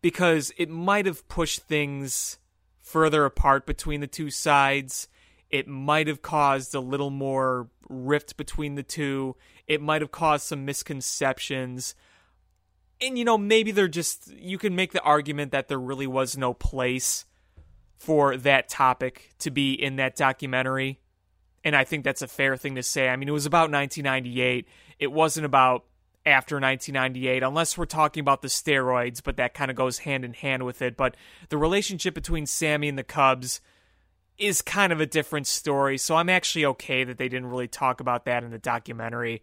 because 0.00 0.52
it 0.56 0.68
might 0.68 1.06
have 1.06 1.28
pushed 1.28 1.60
things 1.60 2.38
further 2.80 3.24
apart 3.24 3.66
between 3.66 4.00
the 4.00 4.08
two 4.08 4.30
sides 4.30 5.06
it 5.52 5.68
might 5.68 6.08
have 6.08 6.22
caused 6.22 6.74
a 6.74 6.80
little 6.80 7.10
more 7.10 7.68
rift 7.88 8.38
between 8.38 8.74
the 8.74 8.82
two. 8.82 9.36
It 9.66 9.82
might 9.82 10.00
have 10.00 10.10
caused 10.10 10.46
some 10.46 10.64
misconceptions. 10.64 11.94
And, 13.02 13.18
you 13.18 13.24
know, 13.24 13.36
maybe 13.36 13.72
they're 13.72 13.88
just, 13.88 14.32
you 14.32 14.58
can 14.58 14.76
make 14.76 14.92
the 14.92 15.02
argument 15.02 15.50
that 15.52 15.68
there 15.68 15.80
really 15.80 16.06
was 16.06 16.36
no 16.36 16.54
place 16.54 17.24
for 17.98 18.36
that 18.36 18.68
topic 18.68 19.30
to 19.40 19.50
be 19.50 19.72
in 19.72 19.96
that 19.96 20.16
documentary. 20.16 21.00
And 21.64 21.74
I 21.74 21.84
think 21.84 22.04
that's 22.04 22.22
a 22.22 22.28
fair 22.28 22.56
thing 22.56 22.76
to 22.76 22.82
say. 22.82 23.08
I 23.08 23.16
mean, 23.16 23.28
it 23.28 23.32
was 23.32 23.46
about 23.46 23.70
1998. 23.70 24.66
It 24.98 25.12
wasn't 25.12 25.46
about 25.46 25.84
after 26.24 26.56
1998, 26.56 27.42
unless 27.42 27.76
we're 27.76 27.84
talking 27.84 28.20
about 28.20 28.42
the 28.42 28.48
steroids, 28.48 29.20
but 29.22 29.36
that 29.36 29.54
kind 29.54 29.70
of 29.70 29.76
goes 29.76 29.98
hand 29.98 30.24
in 30.24 30.34
hand 30.34 30.64
with 30.64 30.80
it. 30.80 30.96
But 30.96 31.16
the 31.48 31.58
relationship 31.58 32.14
between 32.14 32.46
Sammy 32.46 32.88
and 32.88 32.96
the 32.96 33.02
Cubs 33.02 33.60
is 34.38 34.62
kind 34.62 34.92
of 34.92 35.00
a 35.00 35.06
different 35.06 35.46
story. 35.46 35.98
So 35.98 36.16
I'm 36.16 36.28
actually 36.28 36.64
okay 36.66 37.04
that 37.04 37.18
they 37.18 37.28
didn't 37.28 37.50
really 37.50 37.68
talk 37.68 38.00
about 38.00 38.24
that 38.24 38.44
in 38.44 38.50
the 38.50 38.58
documentary. 38.58 39.42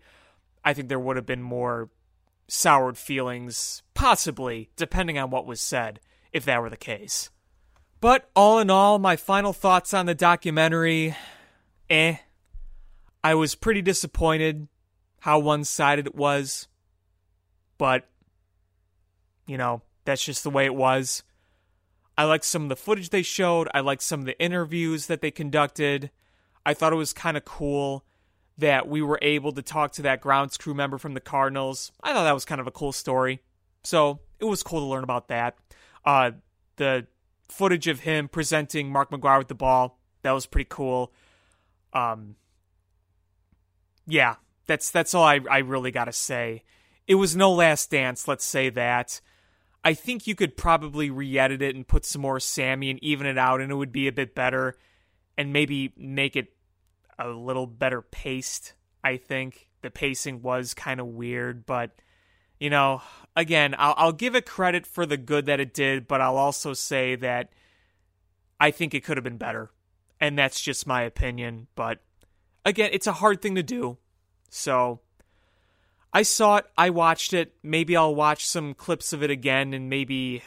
I 0.64 0.74
think 0.74 0.90
there 0.90 1.00
would 1.00 1.16
have 1.16 1.26
been 1.26 1.42
more 1.42 1.90
soured 2.50 2.98
feelings, 2.98 3.84
possibly, 3.94 4.70
depending 4.76 5.18
on 5.18 5.30
what 5.30 5.46
was 5.46 5.62
said, 5.62 6.00
if 6.34 6.46
that 6.46 6.62
were 6.62 6.70
the 6.70 6.78
case. 6.78 7.30
But 8.02 8.30
all 8.36 8.60
in 8.60 8.70
all, 8.70 9.00
my 9.00 9.16
final 9.16 9.54
thoughts 9.54 9.94
on 9.94 10.06
the 10.06 10.16
documentary 10.16 11.16
eh. 11.90 12.18
I 13.24 13.36
was 13.36 13.56
pretty 13.56 13.82
disappointed 13.82 14.68
how 15.20 15.40
one 15.40 15.64
sided 15.64 16.08
it 16.08 16.16
was. 16.16 16.68
But, 17.78 18.08
you 19.48 19.58
know, 19.58 19.82
that's 20.06 20.24
just 20.24 20.44
the 20.44 20.50
way 20.50 20.66
it 20.66 20.76
was. 20.76 21.24
I 22.18 22.24
liked 22.24 22.46
some 22.46 22.64
of 22.64 22.70
the 22.70 22.76
footage 22.76 23.10
they 23.10 23.22
showed. 23.22 23.70
I 23.74 23.80
liked 23.80 24.02
some 24.02 24.22
of 24.22 24.26
the 24.26 24.42
interviews 24.42 25.08
that 25.08 25.22
they 25.22 25.32
conducted. 25.32 26.12
I 26.66 26.74
thought 26.74 26.94
it 26.94 26.98
was 26.98 27.14
kind 27.14 27.38
of 27.38 27.46
cool 27.46 28.06
that 28.60 28.88
we 28.88 29.02
were 29.02 29.20
able 29.22 29.52
to 29.54 29.62
talk 29.62 29.94
to 29.94 30.02
that 30.04 30.22
grounds 30.22 30.58
crew 30.58 30.74
member 30.74 30.98
from 30.98 31.14
the 31.14 31.20
Cardinals. 31.20 31.92
I 32.04 32.14
thought 32.14 32.24
that 32.24 32.34
was 32.34 32.46
kind 32.46 32.62
of 32.62 32.68
a 32.68 32.72
cool 32.72 32.92
story. 32.92 33.42
So 33.84 34.20
it 34.40 34.46
was 34.46 34.64
cool 34.64 34.80
to 34.82 34.86
learn 34.86 35.04
about 35.04 35.30
that. 35.30 35.58
Uh, 36.06 36.32
the 36.76 37.08
footage 37.50 37.88
of 37.88 38.02
him 38.02 38.28
presenting 38.28 38.92
Mark 38.92 39.12
McGwire 39.12 39.38
with 39.38 39.48
the 39.48 39.56
ball, 39.56 40.00
that 40.22 40.32
was 40.32 40.46
pretty 40.46 40.68
cool. 40.70 41.14
Um, 41.94 42.36
yeah, 44.06 44.36
that's 44.68 44.92
that's 44.92 45.14
all 45.14 45.24
I, 45.24 45.40
I 45.50 45.60
really 45.60 45.92
got 45.92 46.06
to 46.06 46.12
say. 46.12 46.64
It 47.08 47.16
was 47.16 47.36
no 47.36 47.52
last 47.52 47.90
dance, 47.90 48.28
let's 48.28 48.46
say 48.46 48.70
that. 48.70 49.22
I 49.84 49.94
think 49.94 50.28
you 50.28 50.36
could 50.36 50.58
probably 50.58 51.10
re-edit 51.10 51.62
it 51.62 51.76
and 51.76 51.88
put 51.88 52.06
some 52.06 52.22
more 52.22 52.40
Sammy 52.40 52.90
and 52.90 53.02
even 53.02 53.26
it 53.26 53.38
out, 53.38 53.62
and 53.62 53.72
it 53.72 53.76
would 53.76 53.94
be 53.94 54.08
a 54.08 54.12
bit 54.12 54.36
better, 54.36 54.76
and 55.38 55.54
maybe 55.54 55.94
make 55.96 56.36
it 56.36 56.54
a 57.20 57.28
little 57.30 57.68
better 57.68 58.02
paced. 58.02 58.74
I 59.04 59.18
think 59.18 59.70
the 59.82 59.92
pacing 59.92 60.42
was 60.42 60.74
kind 60.74 61.00
of 61.00 61.08
weird, 61.08 61.66
but 61.66 61.92
you 62.60 62.70
know, 62.70 63.02
again, 63.36 63.76
I'll, 63.78 63.94
I'll 63.98 64.12
give 64.12 64.36
it 64.36 64.46
credit 64.46 64.86
for 64.86 65.06
the 65.06 65.18
good 65.18 65.46
that 65.46 65.60
it 65.60 65.74
did, 65.74 66.08
but 66.08 66.22
I'll 66.22 66.38
also 66.38 66.74
say 66.74 67.16
that 67.16 67.52
I 68.60 68.72
think 68.72 68.94
it 68.94 69.04
could 69.04 69.18
have 69.18 69.24
been 69.24 69.38
better, 69.38 69.72
and 70.20 70.38
that's 70.38 70.62
just 70.62 70.88
my 70.88 71.04
opinion. 71.04 71.68
But 71.76 72.00
again, 72.66 72.90
it's 72.92 73.08
a 73.08 73.14
hard 73.14 73.42
thing 73.42 73.56
to 73.56 73.64
do, 73.64 73.98
so 74.50 75.00
I 76.12 76.24
saw 76.24 76.58
it, 76.58 76.66
I 76.78 76.90
watched 76.90 77.34
it. 77.34 77.54
Maybe 77.62 77.96
I'll 77.96 78.16
watch 78.16 78.46
some 78.46 78.74
clips 78.74 79.14
of 79.14 79.24
it 79.24 79.30
again 79.30 79.74
and 79.74 79.90
maybe 79.90 80.42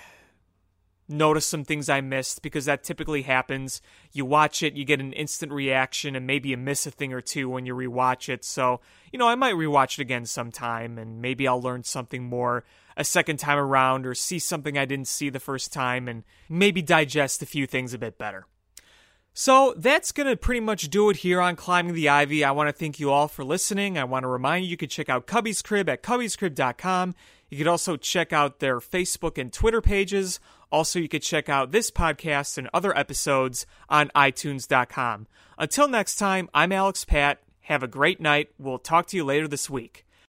notice 1.12 1.46
some 1.46 1.64
things 1.64 1.88
I 1.88 2.00
missed 2.00 2.42
because 2.42 2.64
that 2.64 2.82
typically 2.82 3.22
happens. 3.22 3.80
You 4.12 4.24
watch 4.24 4.62
it, 4.62 4.74
you 4.74 4.84
get 4.84 5.00
an 5.00 5.12
instant 5.12 5.52
reaction, 5.52 6.16
and 6.16 6.26
maybe 6.26 6.48
you 6.48 6.56
miss 6.56 6.86
a 6.86 6.90
thing 6.90 7.12
or 7.12 7.20
two 7.20 7.48
when 7.48 7.66
you 7.66 7.74
rewatch 7.74 8.28
it. 8.28 8.44
So, 8.44 8.80
you 9.12 9.18
know, 9.18 9.28
I 9.28 9.34
might 9.34 9.54
rewatch 9.54 9.98
it 9.98 10.02
again 10.02 10.26
sometime 10.26 10.98
and 10.98 11.22
maybe 11.22 11.46
I'll 11.46 11.60
learn 11.60 11.84
something 11.84 12.24
more 12.24 12.64
a 12.96 13.04
second 13.04 13.38
time 13.38 13.58
around 13.58 14.06
or 14.06 14.14
see 14.14 14.38
something 14.38 14.76
I 14.76 14.84
didn't 14.84 15.08
see 15.08 15.30
the 15.30 15.40
first 15.40 15.72
time 15.72 16.08
and 16.08 16.24
maybe 16.48 16.82
digest 16.82 17.42
a 17.42 17.46
few 17.46 17.66
things 17.66 17.94
a 17.94 17.98
bit 17.98 18.18
better. 18.18 18.46
So 19.34 19.74
that's 19.78 20.12
going 20.12 20.28
to 20.28 20.36
pretty 20.36 20.60
much 20.60 20.90
do 20.90 21.08
it 21.08 21.16
here 21.18 21.40
on 21.40 21.56
Climbing 21.56 21.94
the 21.94 22.10
Ivy. 22.10 22.44
I 22.44 22.50
want 22.50 22.68
to 22.68 22.72
thank 22.72 23.00
you 23.00 23.10
all 23.10 23.28
for 23.28 23.44
listening. 23.44 23.96
I 23.96 24.04
want 24.04 24.24
to 24.24 24.28
remind 24.28 24.64
you 24.64 24.70
you 24.70 24.76
can 24.76 24.90
check 24.90 25.08
out 25.08 25.26
Cubbies 25.26 25.64
Crib 25.64 25.88
at 25.88 26.02
cubbiescrib.com. 26.02 27.14
You 27.52 27.58
could 27.58 27.66
also 27.66 27.98
check 27.98 28.32
out 28.32 28.60
their 28.60 28.78
Facebook 28.80 29.36
and 29.36 29.52
Twitter 29.52 29.82
pages. 29.82 30.40
Also, 30.70 30.98
you 30.98 31.06
could 31.06 31.20
check 31.20 31.50
out 31.50 31.70
this 31.70 31.90
podcast 31.90 32.56
and 32.56 32.66
other 32.72 32.96
episodes 32.96 33.66
on 33.90 34.10
iTunes.com. 34.16 35.26
Until 35.58 35.86
next 35.86 36.16
time, 36.16 36.48
I'm 36.54 36.72
Alex 36.72 37.04
Pat. 37.04 37.42
Have 37.64 37.82
a 37.82 37.86
great 37.86 38.22
night. 38.22 38.48
We'll 38.58 38.78
talk 38.78 39.06
to 39.08 39.18
you 39.18 39.24
later 39.24 39.46
this 39.46 39.68
week. 39.68 40.06